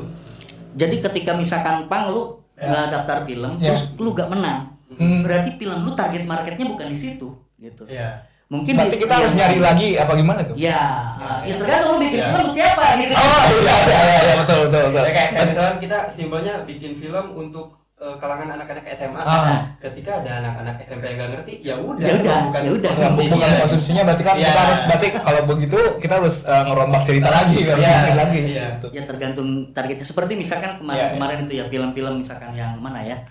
Jadi 0.75 0.97
ketika 0.99 1.33
misalkan 1.33 1.87
pang 1.87 2.11
lu 2.11 2.23
Ya. 2.53 2.69
nggak 2.69 2.87
daftar 2.93 3.19
film, 3.25 3.53
Ya. 3.59 3.73
terus 3.73 3.83
lu 3.97 4.13
gak 4.13 4.29
menang, 4.29 4.77
Hmm. 4.93 5.25
berarti 5.25 5.57
film 5.57 5.83
lu 5.83 5.97
target 5.97 6.23
marketnya 6.23 6.69
bukan 6.69 6.87
di 6.87 6.95
situ, 6.95 7.33
gitu. 7.57 7.83
Iya. 7.89 8.23
Mungkin 8.53 8.75
Berarti 8.77 8.97
kita 9.01 9.15
harus 9.17 9.33
iya. 9.33 9.39
nyari 9.41 9.59
lagi 9.59 9.89
apa 9.97 10.13
gimana 10.13 10.41
tuh? 10.45 10.55
Ya, 10.55 10.81
uh, 11.17 11.41
ya 11.41 11.55
tergantung 11.57 11.97
lu 11.97 12.05
bikin 12.05 12.21
Ya. 12.21 12.29
film 12.29 12.41
buat 12.43 12.53
siapa 12.53 12.85
gitu. 13.01 13.13
Oh 13.15 13.43
iya 13.57 13.75
iya 13.81 13.99
iya, 14.05 14.19
iya 14.21 14.35
betul 14.37 14.59
betul 14.69 14.83
betul. 14.87 15.03
Ya, 15.03 15.13
kayak, 15.17 15.73
kita 15.81 15.99
simpelnya 16.13 16.55
bikin 16.63 16.93
film 16.95 17.27
untuk 17.33 17.67
eh, 17.97 18.17
kalangan 18.19 18.53
anak-anak 18.53 18.85
SMA. 18.93 19.17
Ah. 19.17 19.63
Ketika 19.79 20.21
ada 20.21 20.43
anak-anak 20.43 20.75
SMP 20.83 21.07
yang 21.07 21.17
nggak 21.17 21.31
ngerti, 21.33 21.55
ya 21.63 21.75
udah. 21.79 22.03
Ya 22.03 22.15
udah, 22.19 22.37
bukan 22.45 22.61
ya 22.61 22.73
udah. 22.75 22.93
Ya, 22.93 23.09
bu- 23.09 23.31
bukan 23.31 23.49
konsumsinya. 23.63 24.03
berarti 24.03 24.23
kan 24.23 24.35
Iya. 24.35 24.45
kita 24.45 24.61
harus 24.61 24.81
berarti 24.85 25.07
kalau 25.17 25.41
begitu 25.47 25.79
kita 25.97 26.15
harus 26.19 26.37
eh, 26.45 26.63
ngerombak 26.63 27.03
cerita 27.07 27.29
lagi 27.31 27.57
kan 27.63 27.77
Iya, 27.79 27.95
bikin 27.97 28.17
lagi. 28.19 28.41
iya. 28.45 28.67
Gitu. 28.77 28.87
Ya 28.91 29.03
tergantung 29.07 29.49
targetnya. 29.71 30.05
Seperti 30.05 30.33
misalkan 30.35 30.69
Iya, 30.69 30.77
iya. 30.77 30.81
kemarin-kemarin 30.83 31.39
itu 31.41 31.53
ya 31.55 31.65
film-film 31.67 32.15
misalkan 32.21 32.51
yang 32.53 32.77
mana 32.77 33.01
ya? 33.01 33.17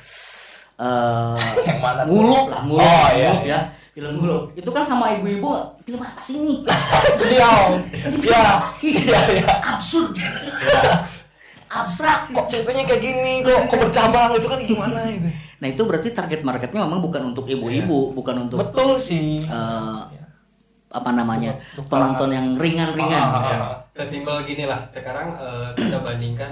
Eh 0.81 1.37
Yang 1.61 1.77
mana? 1.79 2.01
Ngulup 2.09 2.45
lah, 2.49 2.61
ngulup, 2.65 2.81
Oh, 2.81 3.07
iya, 3.13 3.29
ngulup 3.29 3.43
iya. 3.45 3.53
ya. 3.53 3.59
Film 3.91 4.11
ngulup. 4.15 4.43
Itu 4.53 4.69
kan 4.69 4.81
sama 4.81 5.11
ibu-ibu, 5.13 5.51
film 5.81 5.99
apa 5.99 6.17
sih 6.17 6.35
ini? 6.37 6.63
Iya. 7.27 7.75
Iya. 8.07 8.43
Iya 8.81 9.19
iya. 9.29 9.45
Absurd. 9.69 10.15
Abstrak. 11.67 12.27
Kok 12.29 12.47
ceritanya 12.47 12.83
kayak 12.85 12.99
gini 13.01 13.33
kok 13.41 13.63
kok 13.65 13.79
bercabang 13.81 14.31
itu 14.33 14.43
kan 14.45 14.59
gimana 14.61 14.99
itu? 15.07 15.27
Nah 15.57 15.67
itu 15.67 15.81
berarti 15.81 16.09
target 16.09 16.41
marketnya 16.41 16.83
memang 16.83 16.99
bukan 16.99 17.31
untuk 17.31 17.43
ibu-ibu, 17.45 18.11
bukan 18.11 18.43
untuk 18.43 18.59
Betul 18.61 18.95
sih. 18.95 19.39
eh, 19.39 19.99
apa 20.91 21.09
namanya 21.09 21.55
Untuk 21.71 21.87
penonton 21.87 22.29
yang 22.29 22.47
ringan-ringan. 22.53 23.23
Ah, 23.23 23.43
Ya, 23.47 23.59
sesimpel 23.97 24.43
gini 24.43 24.67
lah. 24.67 24.83
Sekarang 24.89 25.31
eh, 25.33 25.67
kita 25.77 25.99
bandingkan 26.01 26.51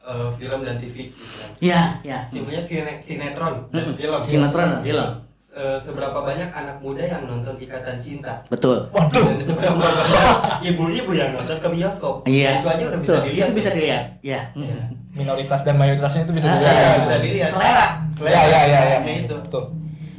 eh, 0.00 0.28
film 0.34 0.60
dan 0.62 0.76
TV. 0.76 1.08
Gitu 1.08 1.20
kan. 1.36 1.50
Ya, 1.60 1.80
ya. 2.00 2.18
Simpelnya 2.24 2.60
sine- 2.60 2.96
sinetron 2.98 3.68
dan 3.68 3.80
Mm-mm. 3.82 3.94
film. 3.94 4.18
Sinetron 4.20 4.68
dan 4.70 4.80
film. 4.82 5.08
Eh, 5.56 5.80
seberapa 5.80 6.20
banyak 6.20 6.52
anak 6.52 6.84
muda 6.84 7.00
yang 7.00 7.24
nonton 7.24 7.56
Ikatan 7.56 7.96
Cinta? 7.96 8.44
Betul. 8.52 8.92
Waduh. 8.92 9.24
Dan 9.24 9.40
seberapa 9.40 9.72
banyak 9.72 10.36
ibu-ibu 10.68 11.16
yang 11.16 11.32
nonton 11.32 11.56
ke 11.56 11.68
bioskop? 11.72 12.28
Iya. 12.28 12.60
Itu 12.60 12.68
aja 12.68 12.82
udah 12.84 13.00
bisa 13.00 13.08
Betul, 13.08 13.20
dilihat. 13.24 13.46
Itu 13.48 13.52
bisa 13.56 13.70
dilihat. 13.72 14.04
Ya. 14.20 14.40
Iya. 14.52 14.80
Minoritas 15.16 15.64
dan 15.64 15.80
mayoritasnya 15.80 16.28
itu 16.28 16.32
bisa 16.36 16.44
Ah, 16.44 16.52
dilihat. 16.52 16.76
iya, 16.76 16.84
ya. 16.84 16.98
bisa 17.00 17.16
dilihat. 17.24 17.48
Selera. 17.48 17.86
Ya 18.20 18.42
ya 18.44 18.60
ya 18.62 18.80
ya. 18.84 18.98
Nah, 19.00 19.16
itu. 19.16 19.36
Betul. 19.48 19.64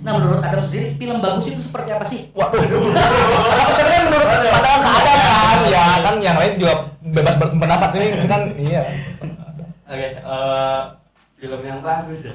Nah 0.01 0.11
menurut 0.17 0.41
Adam 0.41 0.63
sendiri 0.63 0.85
film 0.97 1.17
bagus 1.21 1.45
itu 1.47 1.61
seperti 1.61 1.89
apa 1.93 2.05
sih? 2.09 2.21
Waduh. 2.33 2.57
Tapi 2.57 3.71
kan 3.77 4.01
menurut 4.09 4.25
pandangan 4.25 4.81
keadaan 4.81 5.21
kan, 5.21 5.59
ya 5.69 5.85
kan 6.01 6.15
yang 6.17 6.37
lain 6.41 6.53
juga 6.57 6.73
bebas 7.05 7.35
berpendapat 7.37 7.89
ini 7.93 8.07
kan 8.25 8.41
iya. 8.57 8.81
Oke, 9.85 10.07
eh, 10.17 10.81
film 11.37 11.61
yang 11.61 11.79
bagus 11.79 12.25
ya. 12.25 12.33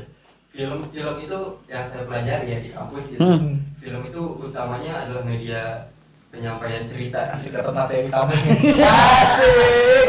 Film 0.52 0.84
film 0.92 1.16
itu 1.16 1.40
yang 1.64 1.84
saya 1.88 2.04
pelajari 2.04 2.46
ya 2.46 2.58
di 2.60 2.68
kampus 2.68 3.08
gitu. 3.08 3.24
Hmm. 3.24 3.56
Film 3.80 4.00
itu 4.04 4.22
utamanya 4.36 5.08
adalah 5.08 5.24
media 5.24 5.88
penyampaian 6.28 6.84
cerita. 6.84 7.32
Asik 7.32 7.56
dapat 7.56 7.72
materi 7.72 8.12
kamu. 8.12 8.32
Asik. 9.24 10.04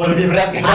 Oh, 0.00 0.08
lebih 0.08 0.32
berat 0.32 0.48
kan? 0.56 0.64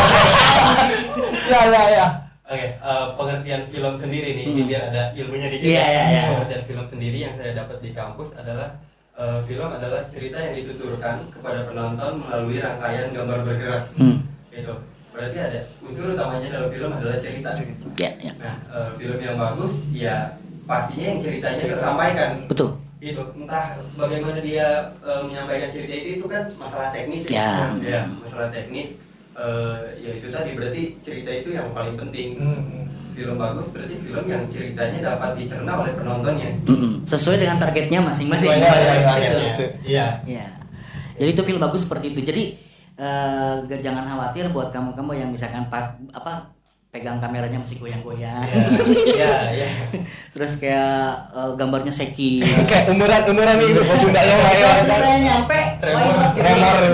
Ya 1.52 1.68
ya 1.68 1.84
ya. 1.92 2.06
Oke, 2.48 2.68
eh, 2.78 3.06
pengertian 3.18 3.64
film 3.68 3.94
sendiri 3.98 4.30
nih, 4.38 4.44
Hmm. 4.48 4.54
ini 4.56 4.62
biar 4.70 4.84
ada 4.94 5.04
ilmunya 5.18 5.48
dikit. 5.52 5.68
Iya, 5.68 5.82
ya. 5.82 5.88
iya, 5.88 6.04
iya. 6.06 6.22
Pengertian 6.32 6.64
film 6.64 6.86
sendiri 6.88 7.18
yang 7.20 7.34
saya 7.36 7.52
dapat 7.58 7.78
di 7.82 7.90
kampus 7.92 8.30
adalah 8.38 8.70
eh, 9.18 9.40
film 9.44 9.70
adalah 9.72 10.02
cerita 10.14 10.38
yang 10.40 10.56
dituturkan 10.56 11.16
kepada 11.34 11.60
penonton 11.68 12.14
melalui 12.22 12.58
rangkaian 12.62 13.10
gambar 13.12 13.40
bergerak. 13.44 13.84
Hmm. 13.98 14.18
Gitu. 14.54 14.74
Berarti 15.22 15.38
ada 15.38 15.60
unsur 15.86 16.18
utamanya 16.18 16.50
dalam 16.50 16.70
film 16.74 16.90
adalah 16.98 17.22
cerita. 17.22 17.54
Ya, 17.94 18.10
ya. 18.18 18.34
Nah, 18.42 18.58
eh, 18.74 18.90
film 18.98 19.22
yang 19.22 19.38
bagus 19.38 19.86
ya 19.94 20.34
pastinya 20.66 21.06
yang 21.14 21.20
ceritanya 21.22 21.62
tersampaikan. 21.78 22.30
Betul. 22.50 22.70
Itu 22.98 23.22
entah 23.38 23.78
bagaimana 23.94 24.42
dia 24.42 24.90
eh, 25.06 25.22
menyampaikan 25.22 25.70
cerita 25.70 25.94
itu 25.94 26.10
itu 26.18 26.26
kan 26.26 26.50
masalah 26.58 26.90
teknis 26.90 27.30
Ya. 27.30 27.70
Ya, 27.86 28.10
masalah 28.18 28.50
teknis 28.50 28.98
eh, 29.38 29.78
ya 30.02 30.12
itu 30.18 30.34
tadi 30.34 30.58
berarti 30.58 30.82
cerita 31.06 31.30
itu 31.30 31.54
yang 31.54 31.70
paling 31.70 31.94
penting. 32.02 32.42
Hmm. 32.42 32.90
Film 33.14 33.38
bagus 33.38 33.70
berarti 33.70 33.94
film 34.02 34.26
yang 34.26 34.44
ceritanya 34.50 35.00
dapat 35.14 35.38
dicerna 35.38 35.86
oleh 35.86 35.94
penontonnya. 35.94 36.50
Mm-mm. 36.66 37.06
Sesuai 37.06 37.46
dengan 37.46 37.62
targetnya 37.62 38.02
masing-masing. 38.02 38.50
Iya, 38.58 38.58
iya, 38.58 38.74
iya, 38.74 39.14
Gitu. 39.14 39.38
iya. 39.38 39.70
Iya. 39.86 40.08
Ya. 40.26 40.48
Jadi 41.22 41.30
itu 41.38 41.44
film 41.46 41.62
bagus 41.62 41.86
seperti 41.86 42.10
itu. 42.10 42.26
Jadi 42.26 42.71
eh, 43.02 43.52
gak- 43.66 43.82
jangan 43.82 44.06
khawatir 44.06 44.46
buat 44.48 44.70
kamu-kamu 44.70 45.12
yang 45.16 45.30
misalkan 45.30 45.66
pa- 45.68 45.98
apa 46.12 46.54
pegang 46.88 47.18
kameranya 47.18 47.56
masih 47.56 47.80
goyang-goyang. 47.80 48.44
Iya, 49.08 49.34
iya. 49.54 49.68
Terus 50.34 50.56
kayak 50.56 51.02
eh, 51.32 51.52
gambarnya 51.56 51.90
seki. 51.90 52.44
Kayak 52.70 52.86
umuran 52.90 53.22
umuran 53.26 53.56
nih 53.58 53.74
Bos 53.76 53.98
Sunda 53.98 54.22
yang 54.22 54.38
lain. 54.38 54.64
ceritanya 54.82 55.20
nyampe, 55.20 55.60
why 55.82 56.06
not? 56.06 56.32
Remor. 56.36 56.78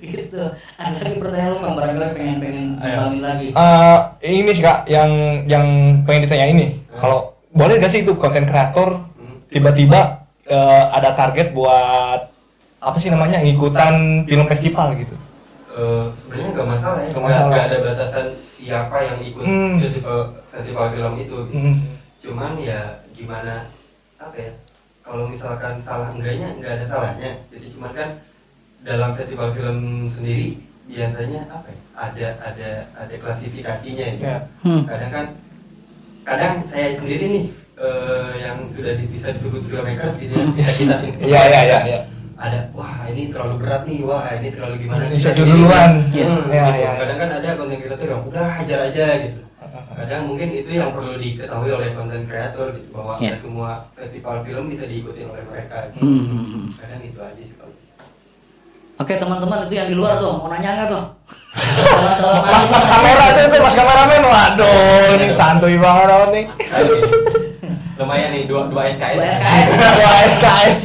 gitu. 0.00 0.42
Ada 0.76 0.96
lagi 0.96 1.18
pertanyaan 1.18 1.50
lu 1.50 1.58
Kang, 1.58 1.74
barangkali 1.74 2.10
pengen 2.14 2.36
pengen 2.38 2.66
Ayo. 2.76 2.86
kembangin 2.86 3.20
lagi. 3.20 3.46
Eh, 3.50 3.98
ini 4.32 4.50
sih 4.52 4.62
kak 4.62 4.86
yang 4.86 5.10
yang 5.44 5.66
pengen 6.04 6.24
ditanya 6.24 6.46
ini 6.48 6.66
kalau 6.94 7.18
boleh 7.50 7.76
gak 7.76 7.90
sih 7.90 8.02
itu 8.02 8.14
konten 8.14 8.44
kreator 8.44 9.02
Hmm. 9.18 9.42
tiba-tiba 9.48 10.22
eh, 10.46 10.84
ada 10.90 11.12
target 11.12 11.50
buat 11.50 12.30
apa 12.78 12.96
sih 12.96 13.08
namanya 13.08 13.38
ikutan 13.40 13.94
film 14.24 14.46
festival 14.46 14.94
gitu 14.94 15.14
Eh, 15.70 16.06
sebenarnya 16.12 16.50
nggak 16.52 16.68
masalah 16.68 16.98
ya 16.98 17.08
Nggak 17.08 17.22
masalah. 17.22 17.48
nggak 17.48 17.64
ada 17.64 17.76
batasan 17.84 18.26
siapa 18.34 18.96
yang 19.00 19.18
ikut 19.20 19.42
Hmm. 19.42 19.78
festival 19.78 20.18
festival 20.48 20.86
film 20.90 21.12
itu 21.16 21.36
gitu. 21.38 21.54
Hmm. 21.54 21.74
cuman 22.18 22.52
ya 22.58 22.80
gimana 23.12 23.70
apa 24.16 24.34
ya 24.36 24.52
kalau 25.00 25.24
misalkan 25.24 25.78
salah 25.78 26.10
enggaknya 26.10 26.50
nggak 26.52 26.72
ada 26.72 26.84
salahnya 26.84 27.30
jadi 27.48 27.66
cuman 27.70 27.92
kan 27.92 28.08
dalam 28.80 29.10
festival 29.14 29.48
film 29.52 29.78
sendiri 30.04 30.58
biasanya 30.84 31.46
apa 31.46 31.68
ya 31.68 31.78
ada 31.94 32.26
ada 32.44 32.70
ada 32.96 33.14
klasifikasinya 33.16 34.06
gitu. 34.14 34.24
Ya. 34.24 34.38
Hmm. 34.66 34.82
kadang 34.84 35.10
kan 35.10 35.26
kadang 36.24 36.54
saya 36.64 36.90
sendiri 36.90 37.24
nih 37.28 37.44
eh, 37.76 38.32
yang 38.40 38.66
sudah 38.66 38.98
bisa 39.04 39.30
disebut 39.30 39.62
filmmakers 39.62 40.18
gitu 40.18 40.34
ya 40.34 40.44
kita 40.50 40.72
kita 40.82 40.94
sendiri 40.96 41.22
Iya 41.24 41.40
iya 41.46 41.60
iya. 41.86 42.00
Ada 42.38 42.70
wah 42.70 43.02
ini 43.04 43.28
terlalu 43.28 43.54
berat 43.58 43.82
nih 43.82 43.98
wah 44.00 44.22
ini 44.30 44.48
terlalu 44.48 44.74
gimana 44.78 45.10
sendiri- 45.10 45.34
duluan. 45.44 45.92
Iya. 46.08 46.24
Hmm, 46.24 46.46
Iya, 46.46 46.62
gitu. 46.64 46.78
iya. 46.78 46.90
kadang 46.96 47.18
kan 47.18 47.30
ada 47.34 47.48
konten 47.58 47.78
kreator 47.78 48.06
yang 48.06 48.22
udah 48.24 48.46
hajar 48.54 48.78
aja 48.86 49.06
gitu 49.20 49.40
kadang 49.90 50.22
mungkin 50.24 50.48
itu 50.54 50.70
yang 50.70 50.94
perlu 50.94 51.18
diketahui 51.18 51.70
oleh 51.74 51.90
konten 51.90 52.22
kreator 52.24 52.70
gitu 52.72 52.88
bahwa 52.94 53.18
nggak 53.18 53.38
semua 53.38 53.70
festival 53.92 54.36
film 54.40 54.64
bisa 54.68 54.84
diikuti 54.84 55.20
oleh 55.22 55.42
mereka 55.44 55.90
gitu. 55.90 55.98
Hmm, 56.00 56.22
hmm, 56.24 56.44
hmm. 56.46 56.66
kadang 56.76 57.00
itu 57.02 57.18
aja 57.18 57.42
sih 57.42 57.54
kalau 57.54 57.74
Oke 58.98 59.14
teman-teman 59.14 59.62
itu 59.62 59.74
yang 59.74 59.86
di 59.86 59.94
luar 59.94 60.18
tuh 60.18 60.34
mau 60.34 60.46
nanya 60.48 60.74
nggak 60.74 60.88
tuh? 60.88 61.04
Mas 62.50 62.64
mas 62.68 62.84
kamera 62.84 63.24
tuh 63.30 63.42
itu 63.44 63.56
mas 63.58 63.74
kameramen 63.74 64.22
waduh 64.22 65.14
ini 65.16 65.26
santuy 65.32 65.74
banget 65.74 66.28
nih. 66.30 66.44
lumayan 67.94 68.30
nih 68.32 68.42
dua 68.46 68.66
dua 68.66 68.86
SKS 68.88 69.18
Dua 69.18 69.26
SKS. 69.26 69.66
Wah 69.98 70.16
SKS. 70.24 70.78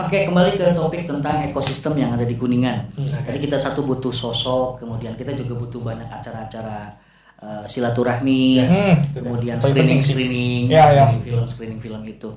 Oke 0.00 0.24
kembali 0.24 0.50
ke 0.54 0.72
topik 0.72 1.02
tentang 1.04 1.44
ekosistem 1.44 1.92
yang 1.94 2.10
ada 2.10 2.22
di 2.22 2.32
Kuningan. 2.32 2.88
Hmm. 2.90 3.20
Tadi 3.20 3.38
kita 3.38 3.56
satu 3.56 3.82
butuh 3.82 4.08
sosok, 4.10 4.80
kemudian 4.80 5.12
kita 5.12 5.34
juga 5.34 5.54
butuh 5.56 5.80
banyak 5.82 6.08
acara-acara 6.08 6.96
eh, 7.38 7.64
silaturahmi, 7.64 8.60
Hmm. 8.60 8.94
kemudian 9.14 9.56
Paling 9.56 9.64
screening 9.66 9.80
penting 9.86 9.98
sih. 9.98 10.12
screening, 10.12 10.62
Ya, 10.68 10.84
ya. 10.86 11.04
screening 11.06 11.22
film 11.22 11.44
screening 11.46 11.80
film 11.80 12.02
itu. 12.06 12.28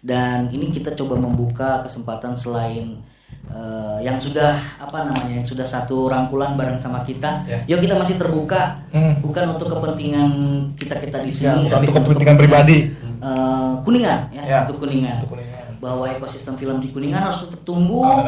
Dan 0.00 0.46
ini 0.48 0.70
kita 0.70 0.94
coba 0.94 1.14
membuka 1.16 1.70
kesempatan 1.80 2.34
selain 2.34 2.98
eh, 3.44 3.98
yang 4.00 4.16
sudah 4.16 4.56
apa 4.78 5.04
namanya 5.04 5.34
yang 5.34 5.44
sudah 5.44 5.64
satu 5.64 6.06
rangkulan 6.06 6.54
bareng 6.54 6.78
sama 6.78 7.02
kita. 7.02 7.44
Ya. 7.44 7.60
Yuk 7.68 7.78
kita 7.78 7.94
masih 7.94 8.14
terbuka, 8.14 8.80
Hmm. 8.88 9.18
bukan 9.20 9.52
untuk 9.52 9.68
kepentingan 9.68 10.28
kita 10.74 10.96
kita 10.98 11.18
di 11.20 11.28
Ya, 11.28 11.38
sini, 11.52 11.60
bukan 11.62 11.72
tapi 11.72 11.86
untuk 11.86 11.96
kepentingan 12.04 12.36
pribadi. 12.36 12.78
eh, 13.20 13.72
kuningan 13.82 14.20
ya, 14.30 14.42
Ya, 14.44 14.58
untuk 14.62 14.80
kuningan 14.80 15.18
untuk 15.18 15.34
Kuningan. 15.34 15.53
Bahwa 15.84 16.08
ekosistem 16.08 16.56
film 16.56 16.80
di 16.80 16.88
kuningan 16.88 17.20
harus 17.22 17.44
tetap 17.44 17.60
tumbuh 17.62 18.24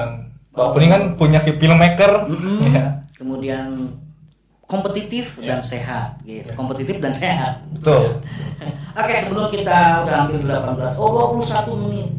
Bahwa 0.53 0.73
Kuningan 0.73 1.17
punya 1.17 1.41
filmmaker. 1.41 2.29
Mm-mm. 2.29 2.69
Ya. 2.77 3.01
kemudian 3.13 3.97
kompetitif 4.63 5.39
Ya. 5.39 5.57
dan 5.57 5.61
sehat 5.63 6.21
gitu 6.23 6.53
kompetitif 6.53 6.99
dan 6.99 7.15
sehat 7.15 7.65
Betul. 7.73 8.21
oke 9.01 9.13
sebelum 9.15 9.47
kita 9.49 10.05
udah 10.05 10.15
hampir 10.21 10.37
18 10.43 11.01
oh 11.01 11.41
21 11.41 11.83
menit 11.87 12.11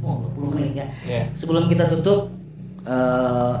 oh 0.00 0.28
20 0.34 0.52
menit 0.52 0.70
ya 0.74 0.86
Ya. 1.08 1.22
sebelum 1.32 1.70
kita 1.70 1.88
tutup 1.88 2.28
eh, 2.84 3.54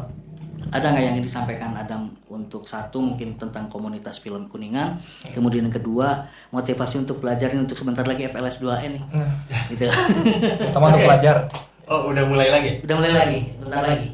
ada 0.72 0.88
nggak 0.88 1.02
yang 1.02 1.12
ingin 1.12 1.24
disampaikan 1.24 1.70
Adam 1.72 2.08
untuk 2.26 2.64
satu 2.64 2.96
mungkin 2.98 3.36
tentang 3.36 3.68
komunitas 3.68 4.16
film 4.16 4.48
kuningan 4.48 4.96
kemudian 5.30 5.68
yang 5.68 5.74
kedua 5.74 6.24
motivasi 6.48 6.96
untuk 6.98 7.20
pelajarin 7.20 7.60
untuk 7.60 7.76
sebentar 7.76 8.02
lagi 8.02 8.24
FLS 8.26 8.58
2N 8.58 8.90
nih 8.90 9.04
Nah, 9.12 9.62
gitu 9.68 9.84
Terutama 10.64 10.88
untuk 10.88 10.98
Oke. 10.98 11.08
pelajar. 11.08 11.36
oh 11.84 12.08
udah 12.08 12.24
mulai 12.24 12.48
lagi 12.48 12.70
udah 12.80 12.96
mulai 12.96 13.12
lagi 13.12 13.40
bentar 13.56 13.82
lagi 13.82 14.08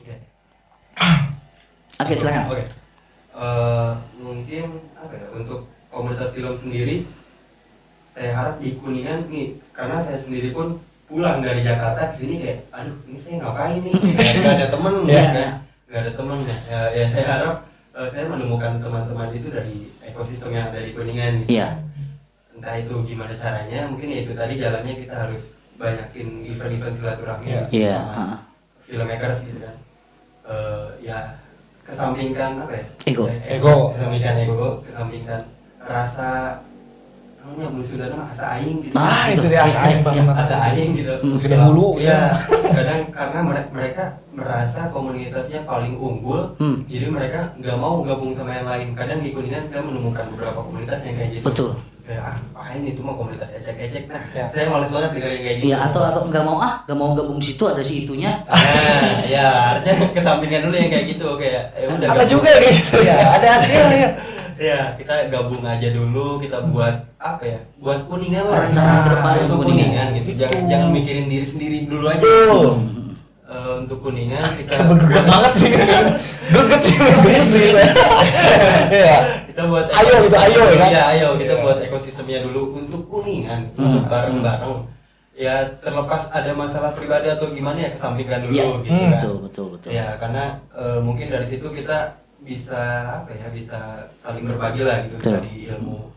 Oke. 0.00 0.14
oke 2.00 2.12
silakan 2.14 2.44
Oke. 2.48 2.64
Eh, 3.30 3.90
mungkin 4.16 4.66
apa 4.94 5.14
ya 5.14 5.26
untuk 5.32 5.60
komunitas 5.88 6.30
film 6.30 6.54
sendiri 6.56 7.04
saya 8.10 8.32
harap 8.32 8.54
di 8.58 8.76
kuningan 8.76 9.28
nih 9.28 9.56
karena 9.70 9.96
saya 9.96 10.16
sendiri 10.16 10.50
pun 10.50 10.76
pulang 11.10 11.42
dari 11.42 11.60
Jakarta 11.60 12.06
ke 12.06 12.14
sini 12.16 12.34
kayak 12.38 12.58
aduh 12.70 12.94
ini 13.04 13.18
saya 13.18 13.34
ngapain 13.40 13.78
nih 13.82 13.92
nggak 14.40 14.54
ada 14.54 14.66
temen 14.68 14.94
Iya. 15.04 15.22
kan 15.26 15.50
nggak 15.84 16.00
ada 16.00 16.12
temen 16.14 16.38
ya, 16.40 16.56
ya, 16.64 16.80
ya 16.92 17.04
saya 17.08 17.24
harap 17.26 17.56
eh, 17.92 18.08
saya 18.08 18.24
menemukan 18.24 18.72
teman-teman 18.78 19.28
itu 19.32 19.48
dari 19.50 19.76
ekosistem 20.00 20.50
yang 20.50 20.70
ada 20.70 20.78
di 20.78 20.94
kuningan 20.94 21.42
gitu. 21.42 21.50
Iya. 21.52 21.68
entah 22.54 22.76
itu 22.76 22.94
gimana 23.04 23.34
caranya 23.34 23.88
mungkin 23.88 24.06
ya 24.06 24.18
itu 24.20 24.32
tadi 24.32 24.54
jalannya 24.54 24.94
kita 24.96 25.14
harus 25.16 25.40
banyakin 25.74 26.28
event-event 26.46 26.94
silaturahmi 26.94 27.46
Iya. 27.48 27.62
Iya. 27.68 27.96
sama 27.98 28.14
ha. 28.14 28.36
filmmakers 28.84 29.38
gitu 29.42 29.60
kan 29.60 29.76
Eh, 30.42 30.86
ya 31.00 31.38
kesampingkan 31.80 32.58
apa 32.60 32.72
ya 32.72 32.84
Ego. 33.04 33.24
Eh, 33.26 33.54
Ego. 33.54 33.94
kesampingkan 33.94 34.34
ego 34.40 34.68
kesampingkan 34.82 35.40
rasa 35.80 36.58
belum 37.50 37.74
sudah 37.80 38.06
rasa 38.10 38.44
aing 38.54 38.78
gitu 38.80 38.94
Ah, 38.94 39.26
itu 39.28 39.42
dia 39.44 39.60
asa 39.60 39.78
aing 39.84 40.02
banget. 40.06 40.24
rasa 40.26 40.56
aing 40.68 40.90
gitu 40.94 41.14
Hmm. 41.20 41.36
Gede 41.36 41.56
hulu, 41.58 41.86
ya 41.98 42.32
kadang 42.70 43.00
karena 43.10 43.38
mere- 43.40 43.70
mereka 43.70 44.04
merasa 44.30 44.80
komunitasnya 44.88 45.60
paling 45.62 45.94
unggul 45.94 46.54
Hmm. 46.56 46.86
jadi 46.86 47.06
mereka 47.06 47.52
nggak 47.56 47.76
mau 47.76 48.00
gabung 48.00 48.32
sama 48.32 48.52
yang 48.52 48.64
lain 48.64 48.88
kadang 48.92 49.20
di 49.20 49.30
kuningan 49.30 49.64
saya 49.64 49.82
menemukan 49.82 50.24
beberapa 50.30 50.60
komunitas 50.60 51.02
yang 51.02 51.14
kayak 51.14 51.30
gitu 51.32 51.44
Betul. 51.44 51.70
kayak 52.00 52.22
ah 52.24 52.36
apain 52.54 52.82
itu 52.82 53.00
mah 53.00 53.14
komunitas 53.14 53.48
ecek-ecek 53.52 54.04
nah 54.06 54.22
Ya. 54.32 54.44
saya 54.46 54.66
males 54.66 54.88
banget 54.88 55.10
dengerin 55.12 55.40
kayak 55.40 55.56
gitu 55.56 55.66
Iya 55.68 55.76
atau 55.84 56.02
atau 56.02 56.22
nggak 56.24 56.42
mau 56.42 56.58
ah 56.58 56.74
nggak 56.82 56.96
mau 56.96 57.10
gabung 57.12 57.38
situ 57.38 57.62
ada 57.64 57.78
si 57.80 58.02
itunya. 58.02 58.32
Nah, 58.46 58.58
ya 59.24 59.46
artinya 59.74 60.10
kesampingan 60.10 60.60
dulu 60.64 60.76
yang 60.76 60.90
kayak 60.90 61.06
gitu 61.08 61.28
kayak 61.36 61.62
ya 61.72 61.86
udah 61.88 62.08
Ada 62.10 62.24
juga 62.24 62.50
gitu. 62.60 62.96
ya 63.00 63.16
ada 63.32 63.48
ada 63.56 63.66
Iya, 63.66 64.08
iya. 64.60 64.76
ya 64.76 64.94
kita 64.94 65.14
gabung 65.28 65.64
aja 65.64 65.88
dulu 65.88 66.36
kita 66.36 66.60
buat 66.68 66.94
apa 67.16 67.42
ya 67.42 67.58
buat 67.76 68.04
kuningan 68.04 68.44
lah 68.44 68.58
Perencanaan 68.60 69.00
ke 69.00 69.10
depan 69.10 69.32
untuk 69.40 69.58
kuningan, 69.58 69.80
Kuningan. 69.80 70.08
gitu 70.14 70.30
jangan 70.36 70.60
jangan 70.68 70.88
mikirin 70.90 71.26
diri 71.26 71.46
sendiri 71.46 71.76
dulu 71.84 72.04
aja. 72.06 72.20
Eh, 73.50 73.72
untuk 73.76 73.98
kuningan 74.00 74.46
kita 74.54 74.78
Bergerak 74.88 75.24
banget 75.26 75.52
sih. 75.56 75.70
Greget 76.50 76.80
sih 76.80 76.94
bener 76.94 77.42
sih. 77.42 77.66
Iya. 78.90 79.18
kita 79.50 79.62
buat 79.66 79.86
Ayo 79.90 80.14
gitu, 80.22 80.36
ayo, 80.36 80.60
ya 80.64 80.76
kan? 80.76 80.88
Iya, 80.88 81.02
ayo 81.10 81.28
kita 81.34 81.54
Iya. 81.54 81.62
buat 81.62 81.78
ekosistemnya 81.80 82.38
dulu 82.42 82.78
untuk 82.78 83.02
kuningan 83.06 83.66
Hmm. 83.74 84.06
bareng-bareng 84.06 84.86
ya 85.34 85.56
terlepas 85.80 86.28
ada 86.28 86.52
masalah 86.52 86.92
pribadi 86.92 87.26
atau 87.26 87.48
gimana 87.48 87.80
ya 87.80 87.90
kesampingkan 87.90 88.44
dulu 88.44 88.54
Iya. 88.54 88.64
gitu 88.78 88.88
Hmm. 88.88 89.02
kan 89.02 89.10
Betul 89.16 89.34
betul 89.42 89.66
betul. 89.74 89.90
ya 89.90 90.06
karena 90.14 90.44
eh, 90.70 90.98
mungkin 91.00 91.26
dari 91.26 91.46
situ 91.48 91.66
kita 91.66 91.98
bisa 92.40 92.80
apa 93.18 93.30
ya 93.30 93.48
bisa 93.48 93.78
saling 94.16 94.44
berbagi 94.44 94.82
lah 94.82 95.04
gitu 95.04 95.16
Betul. 95.18 95.32
dari 95.36 95.52
ilmu 95.68 96.08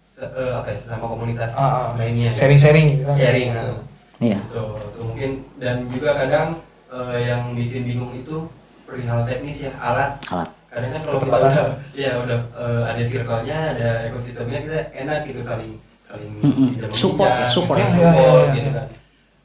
se- 0.00 0.26
eh, 0.26 0.52
apa 0.52 0.66
ya 0.68 0.76
sesama 0.76 1.06
komunitas 1.06 1.54
Ah, 1.54 1.62
ah. 1.62 1.86
lainnya 1.94 2.30
Sharing-sharing 2.30 2.86
gitu 2.92 3.04
kan. 3.04 3.14
sharing 3.14 3.48
ah. 3.52 3.78
Iya. 4.18 4.38
Tuh, 4.50 4.90
tuh 4.90 5.04
mungkin 5.06 5.30
dan 5.56 5.86
juga 5.86 6.10
kadang 6.16 6.58
eh, 6.88 7.18
yang 7.24 7.54
bikin 7.54 7.82
bingung 7.84 8.10
itu 8.12 8.50
perihal 8.82 9.22
teknis 9.22 9.62
ya 9.62 9.72
alat 9.78 10.18
Alat. 10.26 10.50
kadang 10.68 10.90
kan 10.90 11.00
kalau 11.04 11.18
kita 11.20 11.36
udah 11.38 11.66
ya 11.94 12.10
udah 12.18 12.38
eh, 12.56 12.82
ada 12.84 13.00
circle-nya 13.00 13.58
ada 13.72 13.88
ekosistemnya 14.06 14.58
kita 14.60 14.78
enak 14.96 15.18
gitu 15.24 15.40
saling 15.40 15.78
saling 16.02 16.30
Mm-mm. 16.40 16.74
pinjam 16.74 16.90
Support 16.90 17.30
ya, 17.30 17.46
support. 17.46 17.76
saling 17.78 17.92
Ya, 17.94 18.00
ya, 18.00 18.10
support 18.10 18.42
ya, 18.42 18.54
gitu 18.54 18.66
ya. 18.66 18.74
kan 18.74 18.86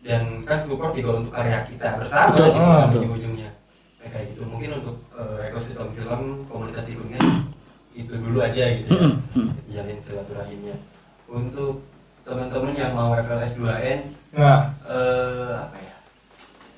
dan 0.03 0.21
kan 0.43 0.59
support 0.59 0.91
juga 0.91 1.11
untuk 1.15 1.31
karya 1.31 1.59
kita 1.63 1.87
bersama 1.95 2.27
Betul, 2.29 2.47
gitu 2.49 2.59
ah, 2.59 2.73
kan 2.73 2.87
betul. 2.89 3.03
Nah, 3.05 3.32
kayak 4.13 4.25
gitu 4.29 4.45
mungkin 4.45 4.69
untuk 4.77 4.95
eh, 5.13 5.49
ekosistem 5.49 5.89
film 5.91 6.21
komunitas 6.45 6.85
di 6.85 6.93
dunia 6.93 7.17
itu 7.93 8.13
dulu 8.13 8.39
aja 8.39 8.63
gitu 8.71 8.89
ya 8.89 9.09
Mm-mm. 9.09 9.47
jalin 9.67 9.97
silaturahimnya 9.99 10.75
untuk 11.25 11.81
teman-teman 12.21 12.73
yang 12.73 12.93
mau 12.93 13.11
FLS 13.13 13.57
2N 13.57 13.99
Nah, 14.33 14.65
eh 14.83 15.53
apa 15.53 15.77
ya 15.77 15.95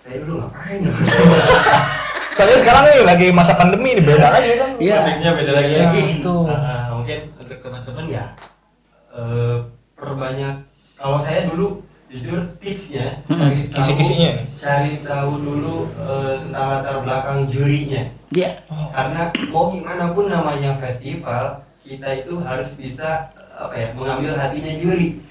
saya 0.02 0.16
dulu 0.20 0.44
ngapain 0.44 0.80
soalnya 2.36 2.58
sekarang 2.60 2.84
nih 2.84 3.00
lagi 3.08 3.28
masa 3.32 3.56
pandemi 3.56 3.96
nih 3.96 4.04
beda 4.04 4.28
lagi 4.28 4.60
kan. 4.60 4.70
Iya. 4.76 4.96
Konteksnya 5.00 5.32
beda 5.32 5.52
lagi 5.56 5.72
Iya, 5.72 5.80
lagi 5.88 6.00
gitu. 6.20 6.34
Nah, 6.44 6.92
mungkin 6.92 7.20
untuk 7.40 7.58
teman-teman 7.64 8.06
ya 8.12 8.26
eh, 9.16 9.58
perbanyak 9.96 10.56
kalau 11.00 11.16
saya 11.16 11.48
dulu 11.48 11.80
jujur 12.08 12.40
tipsnya 12.58 13.18
cari 13.26 13.66
tahu- 13.66 13.76
Kisi-kisinya 13.76 14.32
cari 14.56 14.94
tahu 15.02 15.32
dulu 15.38 15.76
eh, 15.96 16.34
tentang 16.40 16.68
latar 16.72 16.96
belakang 17.00 17.40
jurinya 17.48 18.04
Iya. 18.32 18.52
Oh. 18.68 18.90
karena 18.90 19.22
mau 19.48 19.70
gimana 19.70 20.12
pun 20.12 20.26
namanya 20.26 20.76
festival 20.76 21.62
kita 21.82 22.10
itu 22.18 22.34
harus 22.40 22.74
bisa 22.74 23.30
apa 23.52 23.74
ya 23.74 23.88
mengambil 23.92 24.34
hatinya 24.34 24.74
juri 24.76 25.22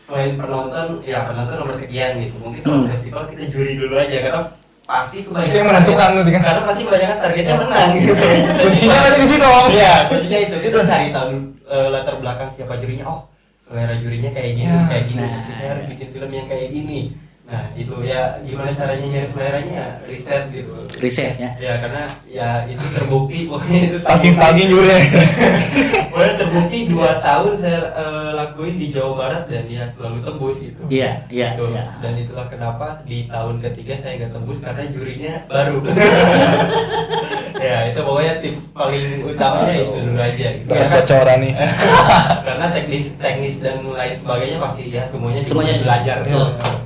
selain 0.00 0.34
penonton 0.34 1.00
ya 1.02 1.24
penonton 1.24 1.54
nomor 1.56 1.74
sekian 1.74 2.18
gitu 2.18 2.36
mungkin 2.38 2.60
kalau 2.60 2.78
Hmm. 2.80 2.90
festival 2.90 3.22
kita 3.28 3.44
juri 3.46 3.72
dulu 3.74 3.94
aja 3.94 4.16
karena 4.18 4.42
pasti 4.82 5.16
kebanyakan 5.20 5.46
Itu 5.46 5.56
yang 5.56 5.68
menentukan 5.68 6.08
nanti 6.14 6.30
kan? 6.30 6.42
karena 6.42 6.62
pasti 6.64 6.82
kebanyakan 6.82 7.16
targetnya 7.18 7.54
menang 7.58 7.90
gitu 7.94 8.12
Kuncinya 8.58 8.98
nanti 8.98 9.18
di 9.18 9.28
situ 9.28 9.46
om. 9.46 9.66
Iya, 9.70 9.94
kuncinya 10.08 10.38
itu. 10.40 10.54
Kita 10.58 10.78
cari 10.82 11.06
tahu 11.10 11.28
eh, 11.62 11.88
latar 11.90 12.14
belakang 12.16 12.48
siapa 12.50 12.74
jurinya. 12.76 13.04
Oh, 13.06 13.20
selera 13.68 13.94
jurinya 13.94 14.30
kayak 14.32 14.52
gini, 14.54 14.66
Ya, 14.66 14.80
kayak 14.86 15.04
gini. 15.06 15.20
nah. 15.20 15.42
Saya 15.52 15.68
harus 15.70 15.84
bikin 15.86 16.08
film 16.10 16.30
yang 16.32 16.46
kayak 16.46 16.68
gini. 16.72 17.00
Nah, 17.48 17.64
itu 17.72 17.94
ya 18.04 18.36
gimana 18.44 18.76
caranya 18.76 19.06
nyari 19.08 19.24
seleranya 19.26 19.72
ya 19.72 19.88
riset 20.04 20.52
gitu. 20.52 20.72
Riset 21.00 21.40
ya. 21.40 21.48
Ya, 21.56 21.72
karena 21.80 22.02
ya 22.28 22.48
itu 22.64 22.84
terbukti 22.92 23.38
pokoknya 23.48 23.80
itu 23.88 23.96
Stalking 23.98 24.34
stalking 24.36 24.68
juga 24.68 24.92
ya. 24.92 25.04
Pokoknya 26.12 26.34
terbukti 26.36 26.78
dua 26.88 27.20
tahun 27.22 27.52
saya 27.56 27.80
eh, 27.94 28.30
lakuin 28.34 28.76
di 28.76 28.90
Jawa 28.90 29.12
Barat 29.14 29.42
dan 29.46 29.64
dia 29.64 29.88
selalu 29.88 30.18
tembus 30.20 30.56
gitu. 30.58 30.82
Iya, 30.88 31.24
iya, 31.30 31.48
Gitu. 31.56 31.64
iya. 31.72 31.84
Dan 32.00 32.12
itulah 32.18 32.46
kenapa 32.48 33.00
di 33.04 33.24
tahun 33.24 33.56
ketiga 33.62 33.94
saya 33.96 34.12
nggak 34.18 34.32
tembus 34.34 34.58
karena 34.60 34.84
jurinya 34.90 35.34
baru. 35.46 35.76
ya 37.58 37.78
itu 37.86 38.00
pokoknya 38.00 38.32
tips 38.38 38.60
paling 38.70 39.04
utamanya 39.24 39.74
itu 39.76 39.98
dulu 39.98 40.18
aja. 40.18 40.46
Gitu. 40.54 40.66
Karena- 40.66 40.94
bocoran 40.94 41.38
nih. 41.38 41.52
karena 42.46 42.66
teknis 42.70 43.04
teknis 43.14 43.54
dan 43.58 43.76
lain 43.84 44.14
sebagainya 44.14 44.58
pasti 44.58 44.82
ya 44.88 45.02
semuanya 45.04 45.40
Semuanya 45.42 45.74
belajar. 45.80 46.16
betul. 46.22 46.48
Iya. 46.48 46.76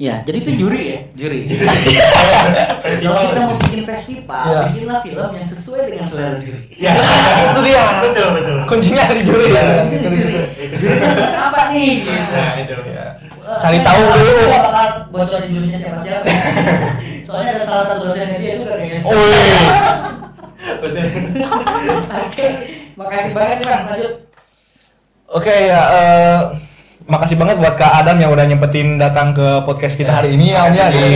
Ya, 0.00 0.24
jadi 0.24 0.38
itu 0.40 0.50
juri 0.56 0.82
ya, 0.88 0.98
juri. 1.12 1.40
Kalau 3.04 3.20
kita 3.22 3.40
mau 3.44 3.56
bikin 3.60 3.84
festival, 3.84 4.44
Iya. 4.46 4.60
bikinlah 4.66 4.98
film 5.04 5.28
yang 5.30 5.44
sesuai 5.44 5.80
dengan 5.86 6.06
selera 6.08 6.40
juri. 6.40 6.60
Ya, 6.72 6.92
Itu 7.52 7.60
dia. 7.60 7.84
betul 8.00 8.28
betul. 8.32 8.56
Kuncinya 8.64 9.04
di 9.06 9.20
juri 9.20 9.52
ya. 9.52 9.84
Jadi 9.84 10.16
juri, 10.80 10.96
suka 11.06 11.38
apa 11.44 11.60
nih? 11.68 11.90
Gitu. 12.00 12.32
Nah 12.32 12.52
itu. 12.56 12.76
Iya. 12.80 13.06
Eh, 13.28 13.58
Cari 13.58 13.78
tahu 13.82 14.00
dulu. 14.00 14.32
bakal 14.48 14.88
bocorin 15.12 15.50
jurinya 15.50 15.76
siapa-siapa. 15.76 16.24
Soalnya 17.30 17.50
ada 17.54 17.62
salah 17.62 17.84
satu 17.86 18.10
dosennya 18.10 18.42
dia 18.42 18.58
juga 18.58 18.74
guys. 18.74 19.06
Oh, 19.06 19.14
iya. 19.14 19.62
Betul. 20.82 21.06
Oke, 22.26 22.46
makasih 22.98 23.32
banget 23.32 23.56
nih 23.62 23.66
bang. 23.70 23.82
Lanjut. 23.86 24.12
Oke 25.30 25.54
ya, 25.70 25.80
eh, 25.94 26.38
makasih 27.06 27.38
banget 27.38 27.62
buat 27.62 27.78
Kak 27.78 28.02
Adam 28.02 28.18
yang 28.18 28.34
udah 28.34 28.50
nyempetin 28.50 28.98
datang 28.98 29.30
ke 29.30 29.62
podcast 29.62 29.94
kita 29.94 30.10
hari 30.10 30.34
ini 30.34 30.50
ya 30.50 30.66
Om 30.66 30.74
ya 30.74 30.86
di 30.90 31.06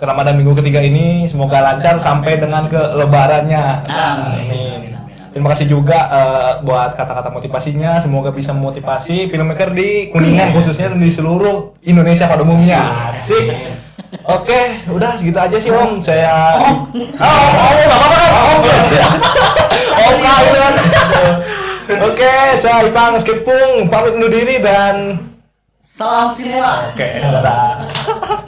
Ramadan 0.00 0.40
minggu 0.40 0.56
ketiga 0.64 0.80
ini. 0.80 1.28
Semoga 1.28 1.60
lancar 1.60 2.00
sampai 2.00 2.40
dengan 2.40 2.64
ke 2.64 2.80
lebarannya. 2.96 3.84
Amin. 3.84 4.96
Terima 5.36 5.52
kasih 5.52 5.68
juga 5.68 5.98
eh, 6.08 6.52
buat 6.64 6.96
kata-kata 6.96 7.28
motivasinya. 7.28 8.00
Semoga 8.00 8.32
bisa 8.32 8.56
memotivasi 8.56 9.28
filmmaker 9.28 9.76
di 9.76 10.08
Kuningan 10.08 10.56
khususnya 10.56 10.88
dan 10.96 11.04
di 11.04 11.12
seluruh 11.12 11.76
Indonesia 11.84 12.24
pada 12.24 12.40
umumnya. 12.40 13.12
Asik. 13.12 13.83
Oke, 14.22 14.78
udah 14.86 15.18
segitu 15.18 15.34
aja 15.34 15.56
sih 15.58 15.74
Om. 15.74 15.98
Saya 15.98 16.62
Om, 16.62 16.94
oh, 17.18 17.46
Om, 17.50 17.76
Om, 17.82 17.90
apa-apa 17.90 18.16
kan? 18.16 18.30
Om, 18.30 18.58
Om, 19.98 20.14
Kak, 20.22 20.38
gitu 20.46 20.58
kan. 20.62 20.74
Oke, 22.06 22.34
saya 22.62 22.86
Ipang 22.86 23.18
Skipung 23.18 23.90
pamit 23.90 24.14
undur 24.14 24.30
diri 24.30 24.62
dan 24.62 25.18
Salam 25.82 26.30
sinema. 26.34 26.90
oke, 26.90 27.06
dadah. 27.06 28.42